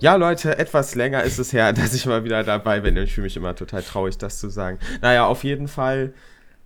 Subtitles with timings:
[0.00, 2.96] Ja, Leute, etwas länger ist es her, dass ich mal wieder dabei bin.
[2.96, 4.78] Ich fühle mich immer total traurig, das zu sagen.
[5.00, 6.14] Naja, auf jeden Fall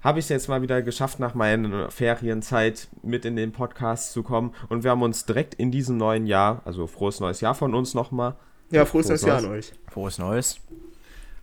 [0.02, 4.22] habe ich es jetzt mal wieder geschafft, nach meiner Ferienzeit mit in den Podcast zu
[4.22, 4.54] kommen.
[4.68, 7.94] Und wir haben uns direkt in diesem neuen Jahr, also frohes neues Jahr von uns
[7.94, 8.34] nochmal.
[8.70, 9.72] Ja, frohes, frohes neues Jahr an euch.
[9.90, 10.60] Frohes Neues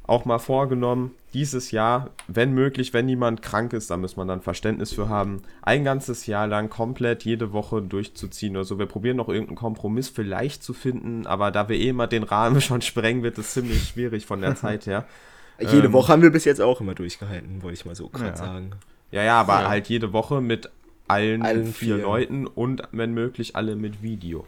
[0.10, 4.42] auch mal vorgenommen, dieses Jahr, wenn möglich, wenn niemand krank ist, da muss man dann
[4.42, 8.80] Verständnis für haben, ein ganzes Jahr lang komplett jede Woche durchzuziehen oder so.
[8.80, 12.60] Wir probieren noch irgendeinen Kompromiss vielleicht zu finden, aber da wir eh immer den Rahmen
[12.62, 15.06] schon sprengen, wird es ziemlich schwierig von der Zeit her.
[15.60, 18.30] Jede ähm, Woche haben wir bis jetzt auch immer durchgehalten, wollte ich mal so gerade
[18.30, 18.36] ja.
[18.36, 18.72] sagen.
[19.12, 19.70] Ja, ja, aber ja.
[19.70, 20.70] halt jede Woche mit
[21.08, 24.46] allen, allen vier, vier Leuten und wenn möglich alle mit Video.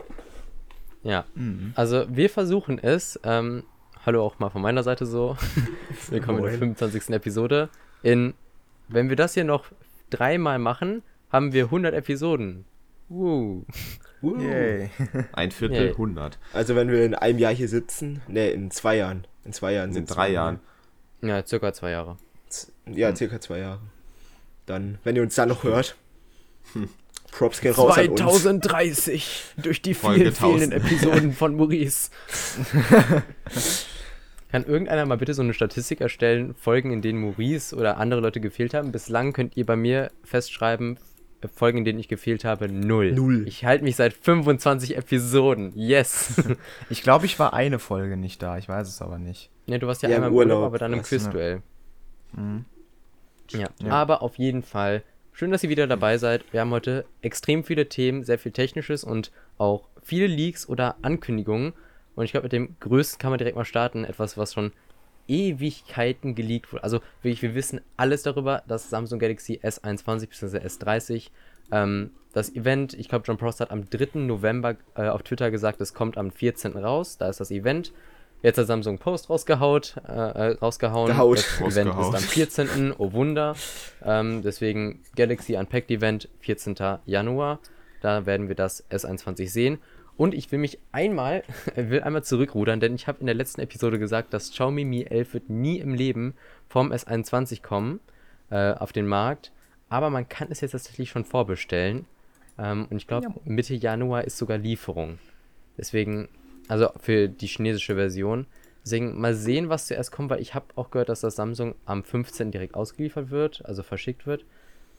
[1.03, 1.73] Ja, mhm.
[1.75, 3.19] also wir versuchen es.
[3.23, 3.63] Ähm,
[4.05, 5.37] hallo auch mal von meiner Seite so.
[6.09, 7.09] Willkommen in der 25.
[7.09, 7.69] Episode.
[8.03, 8.33] In,
[8.87, 9.65] wenn wir das hier noch
[10.09, 12.65] dreimal machen, haben wir 100 Episoden.
[13.09, 13.65] Woo.
[14.21, 14.39] Woo.
[14.39, 14.89] Yay.
[15.33, 15.91] Ein Viertel, Yay.
[15.91, 16.39] 100.
[16.53, 19.27] Also wenn wir in einem Jahr hier sitzen, ne, in zwei Jahren.
[19.43, 20.59] In zwei Jahren sind drei Jahren.
[21.21, 22.17] Ja, circa zwei Jahre.
[22.87, 23.81] Ja, circa zwei Jahre.
[24.65, 25.95] Dann, wenn ihr uns dann noch hört,
[26.73, 26.89] hm.
[27.31, 32.11] Props gehen raus 2030 durch die vielen fehlenden Episoden von Maurice.
[34.51, 38.41] Kann irgendeiner mal bitte so eine Statistik erstellen, Folgen, in denen Maurice oder andere Leute
[38.41, 38.91] gefehlt haben?
[38.91, 40.99] Bislang könnt ihr bei mir festschreiben,
[41.55, 43.13] Folgen, in denen ich gefehlt habe, null.
[43.13, 43.47] Null.
[43.47, 45.71] Ich halte mich seit 25 Episoden.
[45.75, 46.43] Yes.
[46.89, 48.57] ich glaube, ich war eine Folge nicht da.
[48.57, 49.49] Ich weiß es aber nicht.
[49.67, 51.61] Ne, du warst ja, ja einmal im Urlaub, Urlaub aber dann im Quizduell.
[52.33, 52.65] Mhm.
[53.51, 53.69] Ja.
[53.81, 56.43] ja, aber auf jeden Fall schön, dass ihr wieder dabei seid.
[56.51, 61.73] Wir haben heute extrem viele Themen, sehr viel Technisches und auch viele Leaks oder Ankündigungen.
[62.15, 64.03] Und ich glaube, mit dem größten kann man direkt mal starten.
[64.03, 64.71] Etwas, was schon
[65.27, 66.83] Ewigkeiten geleakt wurde.
[66.83, 70.57] Also wirklich, wir wissen alles darüber, dass Samsung Galaxy S21 bzw.
[70.57, 71.29] S30
[71.71, 74.19] ähm, das Event, ich glaube, John Prost hat am 3.
[74.19, 76.77] November äh, auf Twitter gesagt, es kommt am 14.
[76.77, 77.17] raus.
[77.17, 77.91] Da ist das Event.
[78.41, 81.07] Jetzt hat Samsung Post rausgehaut, äh, äh rausgehauen.
[81.07, 81.37] Gehaut.
[81.37, 82.93] Das Event ist am 14.
[82.97, 83.55] Oh Wunder.
[84.03, 86.75] Ähm, deswegen Galaxy Unpacked Event, 14.
[87.05, 87.59] Januar.
[88.01, 89.77] Da werden wir das S21 sehen.
[90.17, 91.43] Und ich will mich einmal,
[91.75, 95.33] will einmal zurückrudern, denn ich habe in der letzten Episode gesagt, dass Xiaomi Mi 11
[95.33, 96.35] wird nie im Leben
[96.67, 97.99] vom S21 kommen
[98.49, 99.51] äh, auf den Markt.
[99.89, 102.05] Aber man kann es jetzt tatsächlich schon vorbestellen.
[102.57, 103.35] Ähm, und ich glaube, ja.
[103.45, 105.19] Mitte Januar ist sogar Lieferung.
[105.77, 106.29] Deswegen,
[106.67, 108.45] also für die chinesische Version.
[108.83, 112.03] Deswegen mal sehen, was zuerst kommt, weil ich habe auch gehört, dass das Samsung am
[112.03, 112.51] 15.
[112.51, 114.45] direkt ausgeliefert wird, also verschickt wird.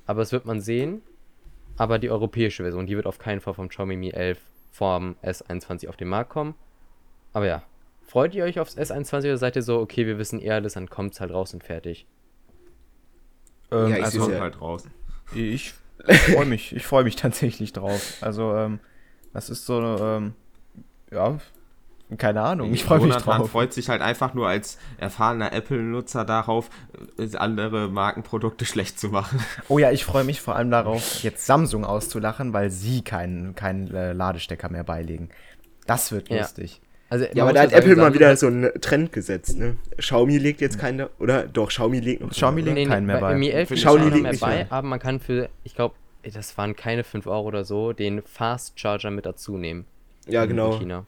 [0.06, 1.02] Aber es wird man sehen.
[1.76, 4.38] Aber die europäische Version, die wird auf keinen Fall vom Xiaomi Mi 11
[4.72, 6.54] vom S21 auf den Markt kommen.
[7.32, 7.62] Aber ja,
[8.02, 10.88] freut ihr euch aufs S21 oder seid ihr so, okay, wir wissen eher alles, dann
[10.88, 12.06] kommt es halt raus und fertig?
[13.70, 14.84] Ähm, ja, ich also, kommt halt raus.
[15.34, 15.74] Ich
[16.04, 18.16] freue mich, ich freue mich tatsächlich drauf.
[18.22, 18.80] Also, ähm,
[19.32, 20.34] das ist so, ähm,
[21.10, 21.38] ja,
[22.16, 23.38] keine Ahnung, ich freue mich drauf.
[23.38, 26.70] Man freut sich halt einfach nur als erfahrener Apple-Nutzer darauf,
[27.18, 29.44] äh, andere Markenprodukte schlecht zu machen.
[29.68, 33.92] Oh ja, ich freue mich vor allem darauf, jetzt Samsung auszulachen, weil sie keinen, keinen
[33.94, 35.30] äh, Ladestecker mehr beilegen.
[35.86, 36.38] Das wird ja.
[36.38, 36.80] lustig.
[37.08, 39.76] Also, ja, aber da hat Apple mal wieder so einen Trend gesetzt, ne?
[39.98, 41.46] Xiaomi legt jetzt keinen, oder?
[41.46, 42.30] Doch, Xiaomi legt noch.
[42.30, 43.34] Xiaomi legt nee, keinen mehr bei.
[43.34, 47.04] Mi 11 Xiaomi legt mehr bei, aber man kann für, ich glaube, das waren keine
[47.04, 49.84] 5 Euro oder so, den Fast Charger mit dazu nehmen.
[50.26, 50.78] Ja, genau.
[50.78, 51.04] China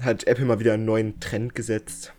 [0.00, 2.12] hat Apple mal wieder einen neuen Trend gesetzt.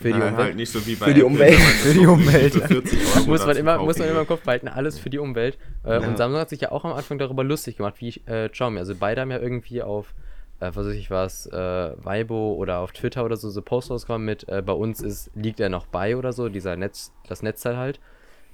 [0.00, 0.36] Für die Nein, Umwelt.
[0.36, 1.54] Halt nicht so wie bei für die Umwelt.
[1.56, 3.26] für die Umwelt.
[3.26, 5.58] muss, man immer, muss man immer im Kopf behalten, alles für die Umwelt.
[5.84, 6.06] Äh, ja.
[6.06, 8.78] Und Samsung hat sich ja auch am Anfang darüber lustig gemacht, wie äh, Xiaomi.
[8.78, 10.14] Also beide haben ja irgendwie auf,
[10.60, 11.56] äh, was weiß ich was, äh,
[11.96, 15.58] Weibo oder auf Twitter oder so, so Posts rausgekommen mit, äh, bei uns ist, liegt
[15.58, 17.98] er noch bei oder so, dieser Netz, das Netzteil halt.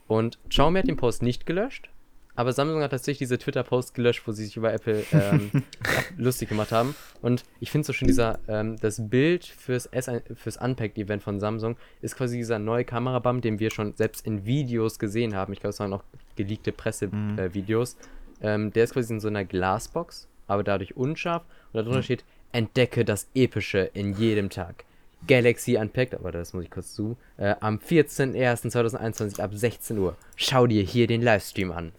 [0.07, 1.91] Und Xiaomi hat den Post nicht gelöscht,
[2.37, 5.51] aber Samsung hat tatsächlich diese Twitter-Post gelöscht, wo sie sich über Apple ähm,
[6.17, 6.95] lustig gemacht haben.
[7.23, 9.89] Und ich finde so schön, dieser, ähm, das Bild fürs,
[10.35, 14.99] fürs Unpacked-Event von Samsung ist quasi dieser neue Kamerabam, den wir schon selbst in Videos
[14.99, 15.53] gesehen haben.
[15.53, 16.03] Ich glaube, es waren auch
[16.37, 17.97] geleakte Pressevideos.
[17.97, 18.47] Mhm.
[18.47, 21.45] Äh, ähm, der ist quasi in so einer Glasbox, aber dadurch unscharf.
[21.73, 22.03] Und darunter mhm.
[22.03, 24.85] steht, entdecke das Epische in jedem Tag.
[25.27, 30.17] Galaxy Unpacked, aber das muss ich kurz zu, äh, am 14.01.2021 ab 16 Uhr.
[30.37, 31.93] Schau dir hier den Livestream an.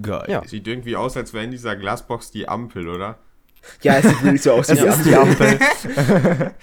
[0.00, 0.24] Geil.
[0.28, 0.46] Ja.
[0.46, 3.18] Sieht irgendwie aus, als wäre in dieser Glasbox die Ampel, oder?
[3.82, 5.58] Ja, es sieht wirklich so aus wie die Ampel.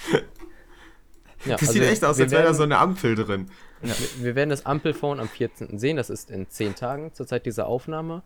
[1.45, 3.49] ja, das also sieht echt aus, als wäre da so eine Ampel drin.
[3.81, 5.77] Ja, wir werden das Ampelphone am 14.
[5.77, 8.23] sehen, das ist in 10 Tagen zur Zeit dieser Aufnahme.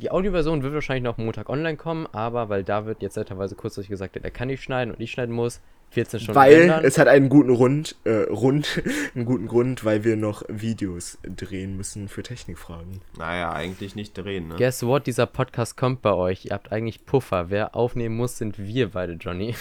[0.00, 4.16] Die Audioversion wird wahrscheinlich noch Montag online kommen, aber weil David jetzt netterweise kurzfristig gesagt
[4.16, 5.60] hat, er kann nicht schneiden und ich schneiden muss,
[5.92, 6.84] 14 Stunden Weil ändern.
[6.84, 8.82] es hat einen guten Rund, äh, Rund,
[9.14, 13.02] einen guten Grund, weil wir noch Videos drehen müssen für Technikfragen.
[13.18, 14.56] Naja, eigentlich nicht drehen, ne?
[14.56, 15.06] Guess what?
[15.06, 16.46] Dieser Podcast kommt bei euch.
[16.46, 17.50] Ihr habt eigentlich Puffer.
[17.50, 19.54] Wer aufnehmen muss, sind wir beide, Johnny.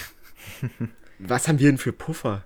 [1.19, 2.45] Was haben wir denn für Puffer?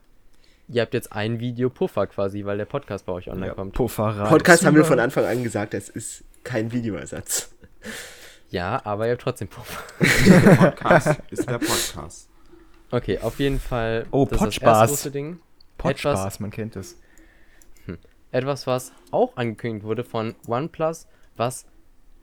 [0.67, 3.73] Ihr habt jetzt ein Video Puffer quasi, weil der Podcast bei euch online ja, kommt.
[3.73, 7.54] Puffer Podcast haben wir von Anfang an gesagt, es ist kein Videoersatz.
[8.49, 9.83] Ja, aber ihr habt trotzdem Puffer.
[9.99, 12.29] der Podcast ist der Podcast.
[12.91, 14.05] Okay, auf jeden Fall.
[14.11, 15.09] Oh, Potspaß.
[15.77, 16.97] Potspaß, man kennt es.
[17.85, 17.97] Hm.
[18.31, 21.65] Etwas, was auch angekündigt wurde von OnePlus, was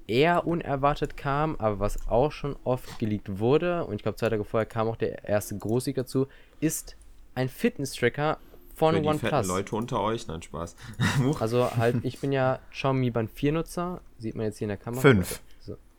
[0.06, 4.44] eher unerwartet kam, aber was auch schon oft geleakt wurde, und ich glaube, zwei Tage
[4.44, 6.26] vorher kam auch der erste Großsieg dazu,
[6.60, 6.96] ist
[7.34, 8.38] ein Fitness-Tracker
[8.74, 9.46] von Für die OnePlus.
[9.46, 10.76] Leute unter euch, nein, Spaß.
[11.40, 14.78] also halt, ich bin ja Xiaomi Band 4 Nutzer, sieht man jetzt hier in der
[14.78, 15.00] Kamera.
[15.02, 15.40] Fünf.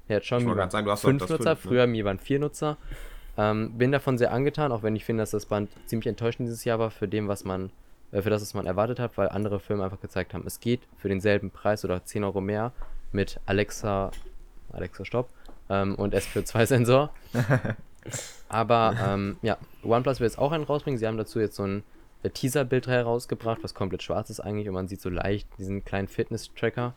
[0.08, 1.56] Ja, Xiaomi Band 5 Nutzer, ne?
[1.56, 2.78] früher Mi Band 4 Nutzer.
[3.38, 6.66] Ähm, bin davon sehr angetan, auch wenn ich finde, dass das Band ziemlich enttäuschend dieses
[6.66, 7.72] Jahr war für dem, was man,
[8.12, 10.82] äh, für das, was man erwartet hat, weil andere Filme einfach gezeigt haben, es geht
[10.98, 12.74] für denselben Preis oder 10 Euro mehr
[13.12, 14.12] mit Alexa,
[14.72, 15.30] Alexa Stopp
[15.70, 17.10] ähm, und SP2-Sensor.
[18.50, 20.98] Aber ähm, ja, OnePlus will jetzt auch einen rausbringen.
[20.98, 21.84] Sie haben dazu jetzt so ein
[22.22, 26.08] äh, Teaser-Bild herausgebracht, was komplett schwarz ist eigentlich und man sieht so leicht diesen kleinen
[26.08, 26.94] Fitness-Tracker.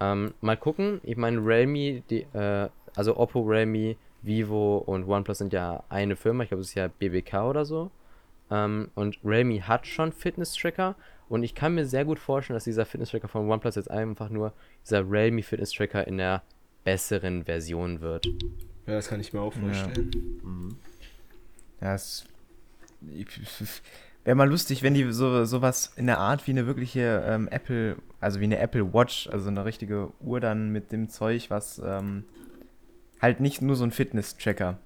[0.00, 1.00] Ähm, mal gucken.
[1.02, 6.44] Ich meine, Realme, die, äh, also Oppo, Realme, Vivo und OnePlus sind ja eine Firma.
[6.44, 7.90] Ich glaube, es ist ja BBK oder so.
[8.50, 10.96] Ähm, und Realme hat schon Fitness-Tracker.
[11.28, 14.52] Und ich kann mir sehr gut vorstellen, dass dieser Fitness-Tracker von OnePlus jetzt einfach nur
[14.84, 16.42] dieser Realme Fitness-Tracker in der
[16.84, 18.26] besseren Version wird.
[18.86, 20.10] Ja, das kann ich mir auch vorstellen.
[20.12, 20.76] Ja, mhm.
[21.80, 22.26] ja es
[24.24, 27.96] wäre mal lustig, wenn die so sowas in der Art wie eine wirkliche ähm, Apple,
[28.20, 32.24] also wie eine Apple Watch, also eine richtige Uhr dann mit dem Zeug, was ähm,
[33.20, 34.78] halt nicht nur so ein Fitness-Tracker.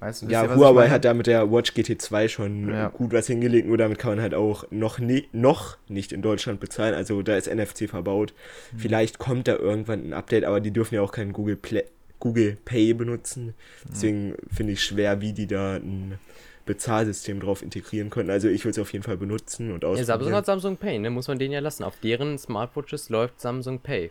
[0.00, 2.88] Weißt du, ja, Huawei hat da mit der Watch GT2 schon ja.
[2.88, 6.60] gut was hingelegt, nur damit kann man halt auch noch, nie, noch nicht in Deutschland
[6.60, 6.94] bezahlen.
[6.94, 8.34] Also da ist NFC verbaut.
[8.72, 8.78] Mhm.
[8.78, 11.84] Vielleicht kommt da irgendwann ein Update, aber die dürfen ja auch keinen Google, Play,
[12.18, 13.46] Google Pay benutzen.
[13.46, 13.88] Mhm.
[13.90, 14.36] Deswegen mhm.
[14.52, 16.18] finde ich schwer, wie die da ein
[16.64, 18.30] Bezahlsystem drauf integrieren können.
[18.30, 19.98] Also ich würde es auf jeden Fall benutzen und ausprobieren.
[19.98, 21.10] Ja, Samsung hat Samsung Pay, ne?
[21.10, 21.84] Muss man den ja lassen.
[21.84, 24.10] Auf deren Smartwatches läuft Samsung Pay.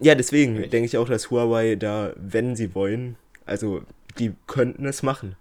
[0.00, 3.16] Ja, deswegen denke ich auch, dass Huawei da, wenn sie wollen,
[3.46, 3.82] also
[4.18, 5.36] die könnten es machen.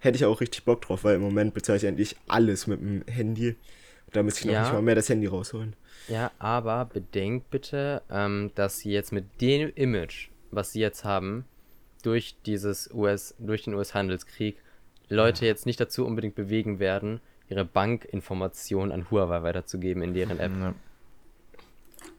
[0.00, 3.04] Hätte ich auch richtig Bock drauf, weil im Moment bezahle ich eigentlich alles mit dem
[3.06, 3.56] Handy.
[4.12, 4.62] Da müsste ich noch ja.
[4.62, 5.74] nicht mal mehr das Handy rausholen.
[6.08, 11.44] Ja, aber bedenkt bitte, ähm, dass sie jetzt mit dem Image, was sie jetzt haben,
[12.02, 14.56] durch dieses US, durch den US-Handelskrieg,
[15.08, 15.50] Leute ja.
[15.50, 20.52] jetzt nicht dazu unbedingt bewegen werden, ihre Bankinformationen an Huawei weiterzugeben in deren App.
[20.58, 20.74] Ja.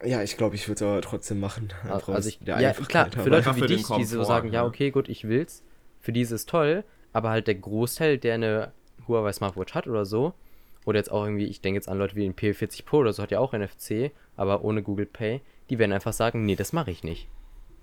[0.06, 1.70] Ja, ich glaube, ich würde es aber trotzdem machen.
[1.90, 5.28] also ich, ja, klar, für Leute wie dich, die so sagen, ja, okay, gut, ich
[5.28, 5.64] will's,
[6.02, 6.84] für die ist es toll,
[7.14, 8.72] aber halt der Großteil, der eine
[9.08, 10.34] Huawei Smartwatch hat oder so,
[10.86, 13.24] oder jetzt auch irgendwie, ich denke jetzt an Leute wie den P40 Pro oder so,
[13.24, 16.92] hat ja auch NFC, aber ohne Google Pay, die werden einfach sagen, nee, das mache
[16.92, 17.28] ich nicht.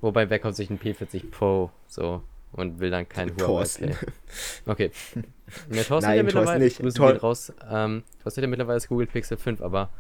[0.03, 3.97] Wobei, wer kauft sich einen P40 Pro so und will dann kein Huawei Pay?
[4.67, 4.91] Okay.
[5.69, 6.79] Ja, Thorsten Nein, ja mittlerweile, nicht.
[6.79, 9.91] Grüße raus, ähm, Thorsten hat ja mittlerweile das Google Pixel 5, aber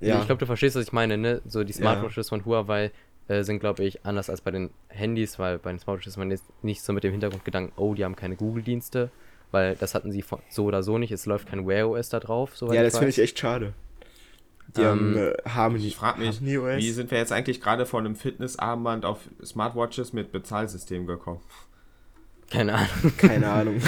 [0.00, 0.20] ja.
[0.20, 1.40] Ich glaube, du verstehst, was ich meine, ne?
[1.46, 2.30] So die Smartwatches ja.
[2.30, 2.90] von Huawei
[3.28, 6.30] äh, sind, glaube ich, anders als bei den Handys, weil bei den Smartwatches ist man
[6.30, 9.10] jetzt nicht so mit dem Hintergrundgedanken, oh, die haben keine Google-Dienste,
[9.50, 11.12] weil das hatten sie so oder so nicht.
[11.12, 12.52] Es läuft kein Wear OS da drauf.
[12.60, 13.72] ja, das finde ich echt schade.
[14.76, 15.86] Die ähm, haben äh, Harmony.
[15.86, 20.32] Ich frage mich, wie sind wir jetzt eigentlich gerade von einem Fitnessarmband auf Smartwatches mit
[20.32, 21.40] Bezahlsystem gekommen?
[22.50, 23.16] Keine Ahnung.
[23.16, 23.80] Keine Ahnung.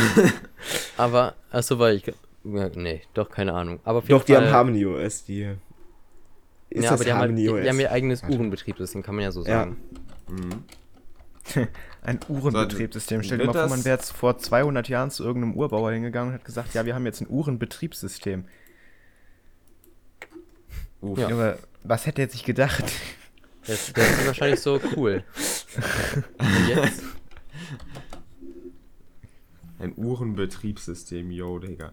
[0.97, 2.07] Aber, achso, weil ich.
[2.45, 3.81] Ja, nee, doch, keine Ahnung.
[3.85, 5.55] Aber doch, die Fall, haben Harmony OS, die
[6.71, 9.33] ist ja, aber die haben, halt, die, die haben ihr eigenes Uhrenbetriebssystem, kann man ja
[9.33, 9.77] so sagen.
[10.29, 10.35] Ja.
[10.35, 10.65] Mhm.
[12.03, 13.23] ein Uhrenbetriebssystem.
[13.23, 16.35] Stell dir mal vor, man wäre jetzt vor 200 Jahren zu irgendeinem Urbauer hingegangen und
[16.35, 18.45] hat gesagt, ja, wir haben jetzt ein Uhrenbetriebssystem.
[21.01, 21.19] Uff.
[21.19, 21.31] Ja.
[21.31, 22.85] Junge, was hätte er sich gedacht?
[23.67, 25.25] Das, das ist wahrscheinlich so cool.
[26.39, 27.03] und jetzt?
[29.79, 31.93] Ein Uhrenbetriebssystem, yo, Digga.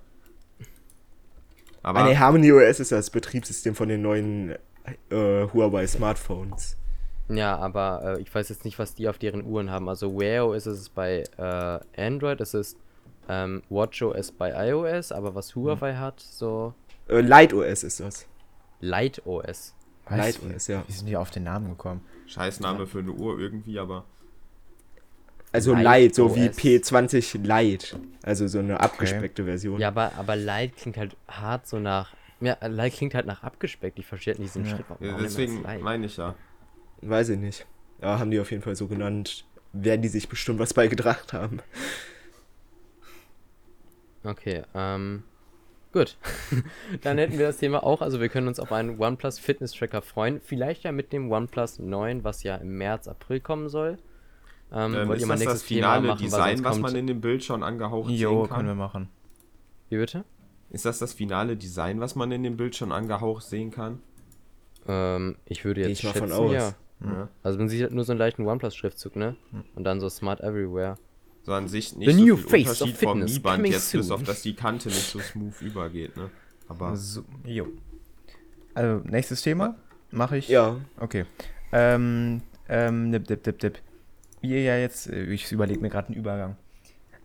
[1.84, 4.56] Aber ah, nee, Harmony OS ist das Betriebssystem von den neuen
[5.10, 6.78] äh, Huawei Smartphones.
[7.30, 9.88] Ja, aber äh, ich weiß jetzt nicht, was die auf deren Uhren haben.
[9.90, 12.78] Also Wear OS ist es bei äh, Android, es ist
[13.28, 16.00] ähm, WatchOS bei iOS, aber was Huawei hm.
[16.00, 16.74] hat, so.
[17.08, 18.28] Äh, Light OS ist das.
[18.80, 19.76] Light OS.
[20.10, 20.84] Light OS, ja.
[20.88, 22.02] Wie sind die auf den Namen gekommen?
[22.28, 22.86] Scheißname ja.
[22.86, 24.06] für eine Uhr irgendwie, aber.
[25.56, 27.98] Also Light, Light so wie P20 Light.
[28.24, 29.52] Also so eine abgespeckte okay.
[29.52, 29.80] Version.
[29.80, 32.14] Ja, aber, aber Light klingt halt hart so nach.
[32.42, 33.98] Ja, Light klingt halt nach abgespeckt.
[33.98, 34.76] Ich verstehe halt nicht diesen ja.
[34.76, 34.86] Schritt.
[34.90, 36.36] Warum ja, deswegen meine ich ja.
[37.00, 37.66] Weiß ich nicht.
[38.02, 39.46] Ja, haben die auf jeden Fall so genannt.
[39.72, 41.62] Werden die sich bestimmt was bei gedacht haben.
[44.26, 45.24] Okay, ähm,
[45.94, 46.18] gut.
[47.02, 48.02] Dann hätten wir das Thema auch.
[48.02, 50.42] Also wir können uns auf einen OnePlus Fitness Tracker freuen.
[50.42, 53.98] Vielleicht ja mit dem OnePlus 9, was ja im März, April kommen soll.
[54.76, 57.22] Ähm, ähm, wollt ist ihr mal das das finale machen, Design, was man in dem
[57.22, 58.58] Bild schon angehaucht jo, sehen kann?
[58.58, 59.10] können wir machen.
[59.90, 60.26] Wie bitte?
[60.70, 64.00] Ist das das finale Design, was man in dem Bild schon angehaucht sehen kann?
[64.86, 66.52] Ähm, ich würde jetzt ich schätzen, aus.
[66.52, 66.74] ja.
[67.04, 67.30] ja.
[67.42, 69.38] Also man sieht halt nur so einen leichten OnePlus-Schriftzug, ne?
[69.52, 69.64] Hm.
[69.76, 70.98] Und dann so Smart Everywhere.
[71.44, 74.02] So an sich nicht The so new viel face Unterschied vom Mi Band jetzt, soon.
[74.02, 76.30] bis auf dass die Kante nicht so smooth übergeht, ne?
[76.68, 76.96] Aber.
[76.98, 77.68] So, jo.
[78.74, 79.76] Also, nächstes Thema?
[80.12, 80.50] Mache ich?
[80.50, 80.78] Ja.
[80.98, 81.26] Okay.
[81.72, 83.80] Ähm, ähm, dip, dip, dip, dip.
[84.46, 86.56] Ihr ja jetzt, äh, ich überlege mir gerade einen Übergang.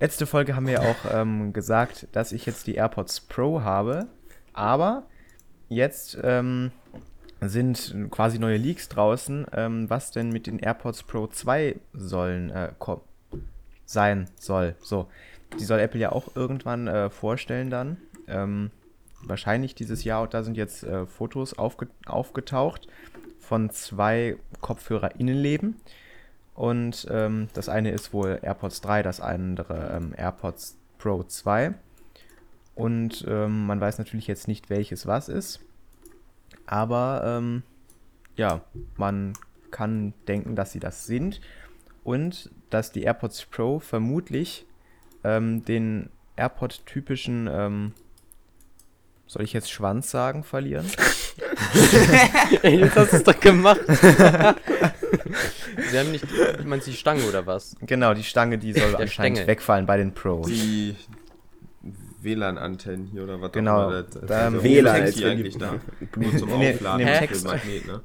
[0.00, 4.07] Letzte Folge haben wir ja auch ähm, gesagt, dass ich jetzt die AirPods Pro habe,
[4.55, 5.03] aber
[5.69, 6.73] jetzt ähm,
[7.43, 12.73] sind quasi neue Leaks draußen, ähm, was denn mit den AirPods Pro 2 sollen äh,
[13.85, 14.75] sein soll.
[14.81, 15.09] So,
[15.59, 17.99] die soll Apple ja auch irgendwann äh, vorstellen dann.
[18.27, 18.71] Ähm,
[19.23, 22.89] wahrscheinlich dieses Jahr und da sind jetzt äh, Fotos aufge aufgetaucht
[23.39, 25.77] von zwei Kopfhörer-Innenleben.
[26.61, 31.73] Und ähm, das eine ist wohl AirPods 3, das andere ähm, AirPods Pro 2.
[32.75, 35.61] Und ähm, man weiß natürlich jetzt nicht, welches was ist.
[36.67, 37.62] Aber ähm,
[38.37, 38.61] ja,
[38.99, 39.33] man
[39.71, 41.40] kann denken, dass sie das sind.
[42.05, 44.67] Und dass die AirPods Pro vermutlich
[45.25, 47.95] ähm, den AirPod-typischen, ähm,
[49.26, 50.85] soll ich jetzt Schwanz sagen, verlieren?
[52.62, 53.81] Ey, jetzt hast du es doch gemacht.
[55.90, 56.25] Sie haben nicht,
[56.64, 57.76] meinst du die Stange oder was?
[57.81, 59.47] Genau, die Stange, die soll anscheinend Stängel.
[59.47, 60.47] wegfallen bei den Pros.
[60.47, 60.97] Die
[62.23, 64.02] WLAN-Antennen hier oder was genau, auch immer.
[64.02, 65.81] Da, WLAN ist eigentlich da.
[66.17, 67.45] Nur zum Aufladen in, Text.
[67.45, 68.02] Magnet, ne?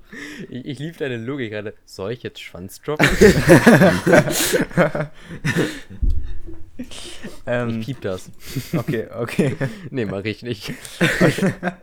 [0.50, 1.74] Ich, ich liebe deine Logik gerade.
[1.86, 3.08] Soll ich jetzt Schwanz droppen?
[7.46, 8.32] ähm, ich piep das.
[8.76, 9.56] Okay, okay.
[9.90, 10.74] nee, mach ich nicht.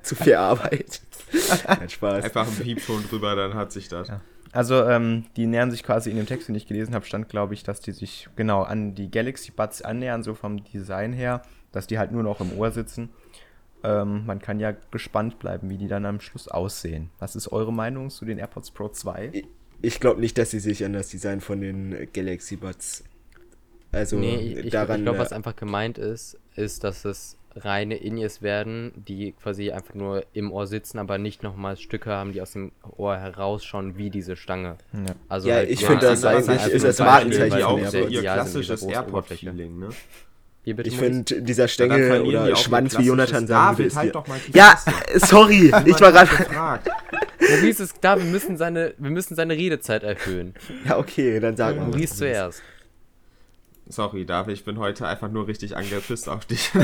[0.02, 1.00] Zu viel Arbeit.
[1.66, 2.24] Kein Spaß.
[2.24, 4.08] Einfach ein Piep schon drüber, dann hat sich das.
[4.08, 4.20] Ja.
[4.52, 7.54] Also, ähm, die nähern sich quasi in dem Text, den ich gelesen habe, stand, glaube
[7.54, 11.86] ich, dass die sich genau an die Galaxy Buds annähern, so vom Design her, dass
[11.86, 13.08] die halt nur noch im Ohr sitzen.
[13.82, 17.10] Ähm, man kann ja gespannt bleiben, wie die dann am Schluss aussehen.
[17.18, 19.30] Was ist eure Meinung zu den AirPods Pro 2?
[19.32, 19.46] Ich,
[19.80, 23.04] ich glaube nicht, dass sie sich an das Design von den Galaxy Buds.
[23.90, 25.00] Also nee, ich, daran.
[25.00, 29.94] Ich glaube, was einfach gemeint ist, ist, dass es reine In-Ears werden, die quasi einfach
[29.94, 34.10] nur im Ohr sitzen, aber nicht nochmal Stücke haben, die aus dem Ohr herausschauen, wie
[34.10, 34.76] diese Stange.
[34.92, 38.82] Ja, also ja halt ich finde das eigentlich ist das Markenzeichen auch sehr ihr klassisches
[38.82, 39.88] Airport-Feeling, ne?
[40.64, 44.14] ich finde, dieser Stängel oder Schwanz, wie Jonathan sagen würde, halt
[44.52, 44.78] Ja,
[45.16, 46.30] sorry, ich war gerade...
[47.40, 50.54] Maurice ist da, wir müssen, seine, wir müssen seine Redezeit erhöhen.
[50.86, 51.86] Ja, okay, dann sagen wir.
[51.86, 52.62] Maurice zuerst.
[53.86, 56.70] Sorry, David, ich bin heute einfach nur richtig angepisst auf dich.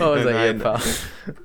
[0.00, 0.82] oh, unser Ehepaar.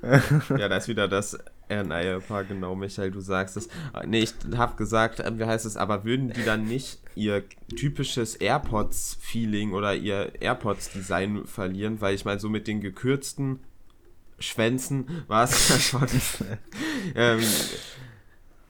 [0.58, 1.38] ja, da ist wieder das
[1.68, 3.68] Ehepaar, genau, Michael, du sagst es.
[4.04, 7.44] Nee, ich habe gesagt, äh, wie heißt es, aber würden die dann nicht ihr
[7.76, 12.00] typisches AirPods-Feeling oder ihr AirPods-Design verlieren?
[12.00, 13.60] Weil ich meine, so mit den gekürzten
[14.38, 16.08] Schwänzen war es ja schon.
[17.14, 17.40] ähm,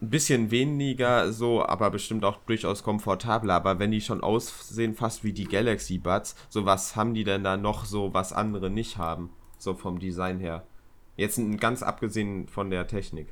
[0.03, 3.55] ein bisschen weniger so, aber bestimmt auch durchaus komfortabler.
[3.55, 7.45] Aber wenn die schon aussehen fast wie die Galaxy Buds, so was haben die denn
[7.45, 9.31] da noch so, was andere nicht haben?
[9.59, 10.67] So vom Design her.
[11.17, 13.29] Jetzt ganz abgesehen von der Technik.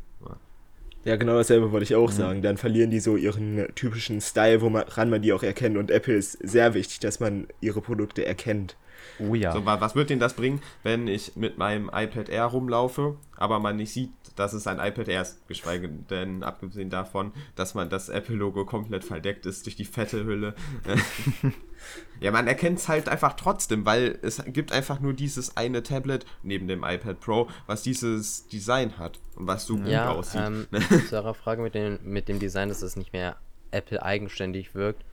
[1.04, 2.16] Ja, genau dasselbe wollte ich auch mhm.
[2.16, 2.42] sagen.
[2.42, 5.76] Dann verlieren die so ihren typischen Style, woran man die auch erkennt.
[5.76, 8.76] Und Apple ist sehr wichtig, dass man ihre Produkte erkennt.
[9.20, 9.52] Oh ja.
[9.52, 13.76] So, was wird denn das bringen, wenn ich mit meinem iPad Air rumlaufe, aber man
[13.76, 18.08] nicht sieht, dass es ein iPad Air ist, geschweige denn abgesehen davon, dass man das
[18.08, 20.54] Apple-Logo komplett verdeckt ist durch die fette Hülle.
[22.20, 26.24] ja, man erkennt es halt einfach trotzdem, weil es gibt einfach nur dieses eine Tablet
[26.42, 30.42] neben dem iPad Pro, was dieses Design hat und was so gut ja, aussieht.
[30.42, 30.66] Ähm,
[31.08, 33.36] zu eurer Frage mit dem, mit dem Design, dass es nicht mehr
[33.72, 35.04] Apple eigenständig wirkt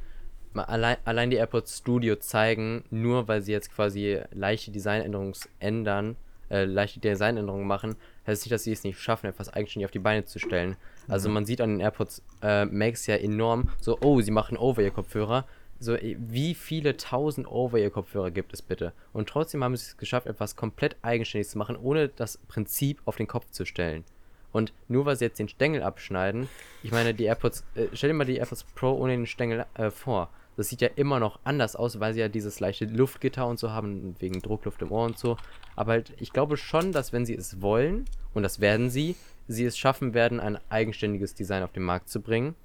[0.54, 6.16] allein, allein die AirPods Studio zeigen, nur weil sie jetzt quasi leichte Designänderungen ändern,
[6.50, 10.00] äh, leichte Designänderungen machen, heißt nicht, dass sie es nicht schaffen, etwas eigenständig auf die
[10.00, 10.78] Beine zu stellen.
[11.08, 11.36] Also mhm.
[11.36, 15.46] man sieht an den AirPods äh, Max ja enorm so, oh, sie machen Over-Ear-Kopfhörer.
[15.80, 18.94] So, äh, wie viele tausend Over-Ear-Kopfhörer gibt es bitte?
[19.14, 23.16] Und trotzdem haben sie es geschafft, etwas komplett eigenständig zu machen, ohne das Prinzip auf
[23.16, 24.04] den Kopf zu stellen.
[24.52, 26.48] Und nur weil sie jetzt den Stängel abschneiden,
[26.84, 29.92] ich meine, die AirPods, äh, stell dir mal die AirPods Pro ohne den Stängel äh,
[29.92, 30.30] vor.
[30.56, 33.72] Das sieht ja immer noch anders aus, weil sie ja dieses leichte Luftgitter und so
[33.72, 35.38] haben, wegen Druckluft im Ohr und so.
[35.76, 39.16] Aber halt, ich glaube schon, dass wenn sie es wollen, und das werden sie,
[39.48, 42.56] sie es schaffen werden, ein eigenständiges Design auf den Markt zu bringen.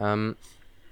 [0.00, 0.36] Ähm,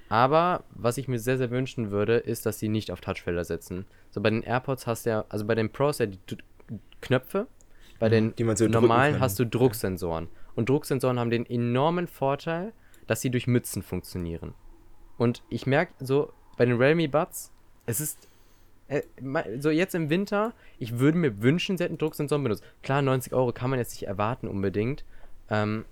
[0.09, 3.87] Aber was ich mir sehr, sehr wünschen würde, ist, dass sie nicht auf Touchfelder setzen.
[4.11, 6.19] So bei den AirPods hast du ja, also bei den Pros ja die
[7.01, 7.47] Knöpfe,
[8.03, 10.27] bei den so normalen hast du Drucksensoren.
[10.57, 12.73] Und Drucksensoren haben den enormen Vorteil,
[13.07, 14.55] dass sie durch Mützen funktionieren.
[15.19, 17.53] Und ich merke so bei den Realme Buds,
[17.87, 18.27] es ist
[18.89, 19.03] äh,
[19.61, 22.65] so jetzt im Winter, ich würde mir wünschen, sie hätten Drucksensoren benutzt.
[22.83, 25.05] Klar, 90 Euro kann man jetzt nicht erwarten unbedingt.
[25.49, 25.85] Ähm,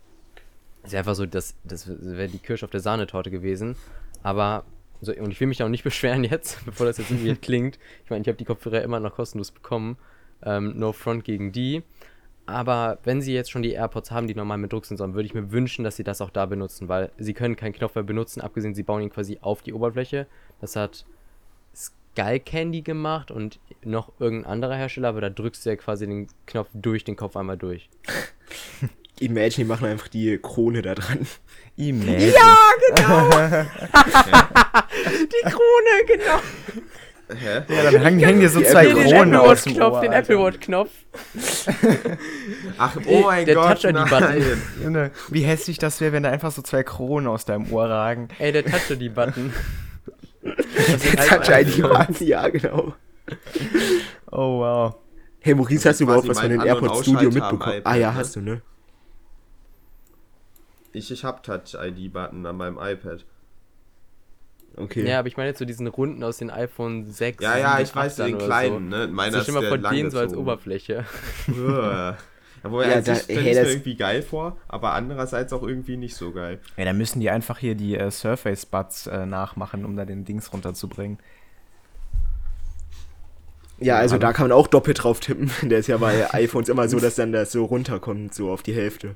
[0.82, 3.76] ist einfach so, das, das wäre die Kirsche auf der Sahnetorte gewesen.
[4.24, 4.64] Aber,
[5.00, 7.78] so, und ich will mich auch nicht beschweren jetzt, bevor das jetzt irgendwie klingt.
[8.02, 9.96] Ich meine, ich habe die Kopfhörer immer noch kostenlos bekommen.
[10.42, 11.84] Ähm, no front gegen die.
[12.50, 15.50] Aber wenn sie jetzt schon die AirPods haben, die normal mit Drucksensoren, würde ich mir
[15.52, 18.74] wünschen, dass sie das auch da benutzen, weil sie können keinen Knopf mehr benutzen, abgesehen,
[18.74, 20.26] sie bauen ihn quasi auf die Oberfläche.
[20.60, 21.06] Das hat
[21.74, 26.28] Skull Candy gemacht und noch irgendein anderer Hersteller, aber da drückst du ja quasi den
[26.46, 27.88] Knopf durch den Kopf einmal durch.
[29.20, 31.26] Imagine, die machen einfach die Krone da dran.
[31.76, 32.32] Imagine.
[32.32, 32.56] Ja,
[32.88, 33.28] genau.
[35.22, 36.40] die Krone, genau.
[37.38, 37.62] Hä?
[37.68, 40.90] Ja, dann hängen, hängen dir so zwei Kronen aus dem Knopf, Den Apple Watch Knopf.
[42.78, 45.10] Ach, oh mein der Gott, der Touch-ID-Button.
[45.28, 48.28] Wie hässlich das wäre, wenn da einfach so zwei Kronen aus deinem Ohr ragen.
[48.38, 49.52] Ey, der Touch-ID-Button.
[50.42, 52.94] der Touch-ID-Button, ja, genau.
[54.30, 54.94] Oh, wow.
[55.40, 57.82] Hey, Maurice, hast du überhaupt was von den AirPods Studio mitbekommen?
[57.84, 58.16] Ah ja, ne?
[58.16, 58.62] hast du, ne?
[60.92, 63.24] Ich, ich hab Touch-ID-Button an meinem iPad.
[64.76, 65.06] Okay.
[65.06, 67.42] Ja, aber ich meine jetzt so diesen runden aus den iPhone 6.
[67.42, 68.96] Ja, ja, ich weiß, den kleinen, so.
[68.96, 69.08] ne?
[69.08, 71.04] Meiner so ist immer von denen so als Oberfläche.
[71.46, 72.16] ja,
[72.62, 76.32] wo ja, da, stelle hey, mir irgendwie geil vor, aber andererseits auch irgendwie nicht so
[76.32, 76.60] geil.
[76.76, 80.24] Ja, da müssen die einfach hier die äh, Surface Buds äh, nachmachen, um da den
[80.24, 81.18] Dings runterzubringen.
[83.78, 85.50] Ja, also da kann man auch doppelt drauf tippen.
[85.62, 88.74] Der ist ja bei iPhones immer so, dass dann das so runterkommt, so auf die
[88.74, 89.14] Hälfte.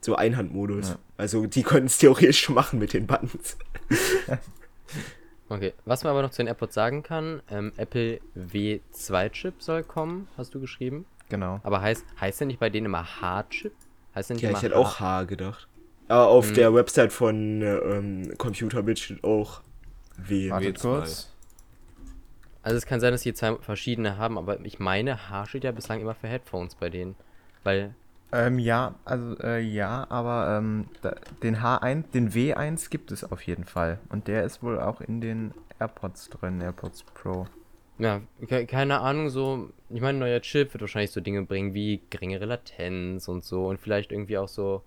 [0.00, 0.90] So Einhandmodus.
[0.90, 0.98] Ja.
[1.16, 3.56] Also die können es theoretisch schon machen mit den Buttons.
[5.50, 10.28] Okay, was man aber noch zu den AirPods sagen kann, ähm, Apple W2-Chip soll kommen,
[10.36, 11.06] hast du geschrieben.
[11.30, 11.60] Genau.
[11.62, 13.72] Aber heißt, heißt der nicht bei denen immer H-Chip?
[14.14, 15.68] Heißt nicht ja, immer ich hätte H auch H gedacht.
[16.08, 16.54] Aber auf hm.
[16.54, 19.62] der Website von ähm, Computerbit steht auch
[20.16, 20.50] W.
[20.50, 21.32] Warte kurz.
[22.62, 25.72] Also es kann sein, dass sie zwei verschiedene haben, aber ich meine, H steht ja
[25.72, 27.14] bislang immer für Headphones bei denen.
[27.62, 27.94] Weil
[28.32, 33.42] ähm, ja, also äh, ja, aber ähm, da, den H1, den W1 gibt es auf
[33.42, 33.98] jeden Fall.
[34.10, 37.46] Und der ist wohl auch in den AirPods drin, AirPods Pro.
[37.98, 42.00] Ja, ke keine Ahnung, so, ich meine, neuer Chip wird wahrscheinlich so Dinge bringen wie
[42.10, 44.82] geringere Latenz und so und vielleicht irgendwie auch so,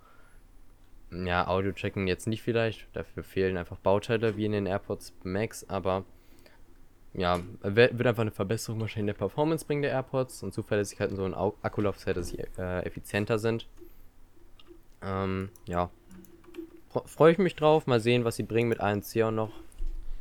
[1.11, 6.05] ja, Audio-Checken jetzt nicht vielleicht, dafür fehlen einfach Bauteile wie in den AirPods Max, aber
[7.13, 11.17] ja, wird einfach eine Verbesserung wahrscheinlich in der Performance bringen der AirPods und Zuverlässigkeit und
[11.17, 13.67] so ein Akkulaufzeit, dass sie äh, effizienter sind.
[15.01, 15.89] Ähm, ja.
[17.05, 17.87] Freue ich mich drauf.
[17.87, 19.51] Mal sehen, was sie bringen mit ANC auch noch.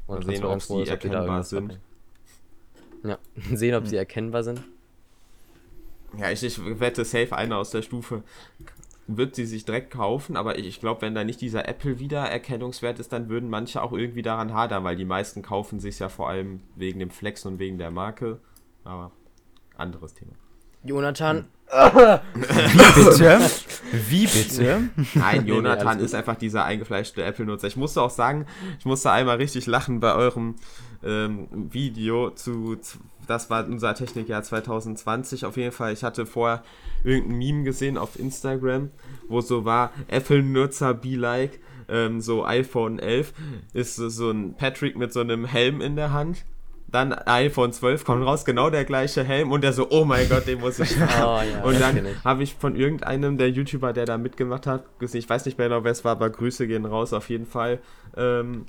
[0.06, 1.78] Und Mal sehen, ob sie erkennbar sind.
[3.04, 3.18] Ja,
[3.52, 3.90] sehen, ob hm.
[3.90, 4.62] sie erkennbar sind.
[6.18, 8.24] Ja, ich, ich wette safe einer aus der Stufe
[9.06, 13.12] wird sie sich direkt kaufen, aber ich, ich glaube, wenn da nicht dieser Apple-Wiedererkennungswert ist,
[13.12, 16.60] dann würden manche auch irgendwie daran hadern, weil die meisten kaufen sich ja vor allem
[16.76, 18.40] wegen dem Flex und wegen der Marke.
[18.84, 19.12] Aber
[19.76, 20.32] anderes Thema.
[20.84, 21.46] Jonathan.
[22.34, 23.40] Wie bitte?
[23.92, 24.88] Wie bitte?
[25.14, 27.68] Nein, Jonathan nee, ist einfach dieser eingefleischte Apple-Nutzer.
[27.68, 28.46] Ich musste auch sagen,
[28.78, 30.56] ich musste einmal richtig lachen bei eurem
[31.04, 32.76] ähm, Video zu,
[33.30, 35.92] das war unser Technikjahr 2020 auf jeden Fall.
[35.92, 36.64] Ich hatte vorher
[37.04, 38.90] irgendein Meme gesehen auf Instagram,
[39.28, 43.32] wo so war, Apple-Nutzer be like, ähm, so iPhone 11
[43.72, 46.44] ist so ein Patrick mit so einem Helm in der Hand.
[46.88, 50.48] Dann iPhone 12 kommt raus, genau der gleiche Helm und der so, oh mein Gott,
[50.48, 51.22] den muss ich haben.
[51.22, 55.20] Oh, ja, und dann habe ich von irgendeinem der YouTuber, der da mitgemacht hat, gesehen,
[55.20, 57.78] ich weiß nicht mehr genau, wer es war, aber Grüße gehen raus auf jeden Fall.
[58.16, 58.66] Ähm,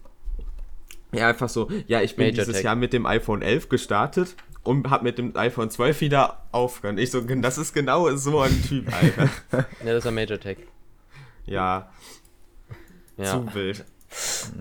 [1.14, 2.66] ja, einfach so, ja, ich bin Major dieses Tech.
[2.66, 7.00] Jahr mit dem iPhone 11 gestartet und hab mit dem iPhone 12 wieder aufgehört.
[7.00, 9.30] Ich so, das ist genau so ein Typ, Alter.
[9.52, 10.58] ja, das war Major Tech.
[11.46, 11.92] Ja.
[13.18, 13.26] ja.
[13.26, 13.86] Zu wild.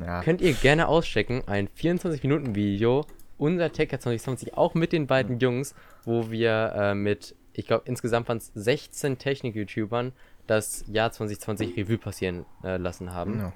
[0.01, 0.23] Ja.
[0.23, 3.05] Könnt ihr gerne auschecken, ein 24-Minuten-Video,
[3.37, 8.29] unser Tech 2020, auch mit den beiden Jungs, wo wir äh, mit, ich glaube, insgesamt
[8.29, 10.13] waren es 16 Technik-YouTubern
[10.47, 13.39] das Jahr 2020 Revue passieren äh, lassen haben.
[13.39, 13.53] Ja.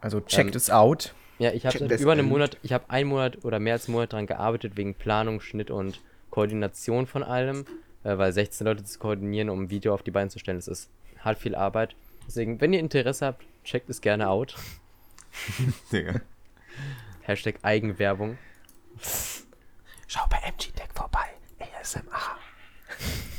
[0.00, 1.14] Also checkt ähm, es out.
[1.38, 4.12] Ja, ich habe über einen Monat, ich habe einen Monat oder mehr als einen Monat
[4.12, 7.64] daran gearbeitet, wegen Planung, Schnitt und Koordination von allem,
[8.04, 10.68] äh, weil 16 Leute zu koordinieren, um ein Video auf die Beine zu stellen, das
[10.68, 11.96] ist hart viel Arbeit.
[12.26, 14.54] Deswegen, wenn ihr Interesse habt, checkt es gerne out.
[15.92, 16.20] Digga.
[17.22, 18.38] Hashtag Eigenwerbung.
[20.06, 21.24] Schau bei MG Tech vorbei.
[21.58, 22.38] ASMR.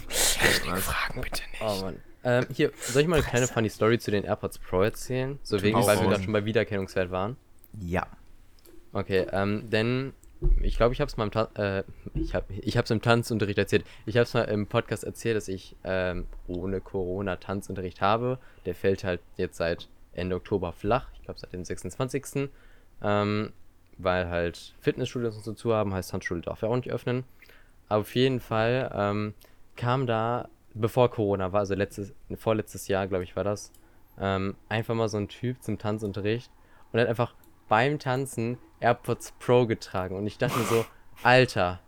[0.10, 1.62] Fragen bitte nicht.
[1.62, 2.02] Oh Mann.
[2.24, 5.40] Ähm, hier, soll ich mal eine kleine funny Story zu den AirPods Pro erzählen?
[5.44, 7.38] So wegen, weil wir gerade schon bei Wiedererkennungswert waren.
[7.80, 8.08] Ja.
[8.94, 10.14] Okay, ähm, denn
[10.62, 11.84] ich glaube, ich habe es mal im, Ta äh,
[12.14, 13.86] ich hab, ich im Tanzunterricht erzählt.
[14.06, 18.40] Ich habe es mal im Podcast erzählt, dass ich ähm, ohne Corona Tanzunterricht habe.
[18.66, 21.10] Der fällt halt jetzt seit Ende Oktober flach.
[21.14, 22.50] Ich glaube, seit dem 26.
[23.02, 23.52] Ähm,
[23.98, 27.24] weil halt Fitnessstudios und so zu haben, heißt Tanzschule darf ja auch nicht öffnen.
[27.88, 29.34] Aber auf jeden Fall ähm,
[29.76, 33.72] kam da, bevor Corona war, also letztes, vorletztes Jahr, glaube ich, war das,
[34.20, 36.50] ähm, einfach mal so ein Typ zum Tanzunterricht
[36.92, 37.34] und hat einfach
[37.68, 40.16] beim Tanzen AirPods Pro getragen.
[40.16, 40.86] Und ich dachte mir so,
[41.24, 41.80] Alter,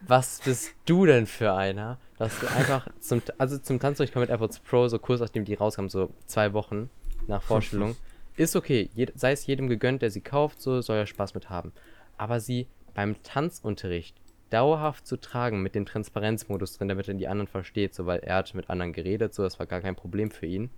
[0.00, 4.24] was bist du denn für einer, dass du einfach zum, also zum Tanzen, ich komme
[4.24, 6.90] mit AirPods Pro, so kurz nachdem die rauskamen, so zwei Wochen
[7.26, 7.96] nach Vorstellung.
[8.36, 11.72] Ist okay, sei es jedem gegönnt, der sie kauft, so soll er Spaß mit haben.
[12.18, 14.16] Aber sie beim Tanzunterricht
[14.50, 18.36] dauerhaft zu tragen mit dem Transparenzmodus drin, damit er die anderen versteht, so weil er
[18.36, 20.70] hat mit anderen geredet, so das war gar kein Problem für ihn.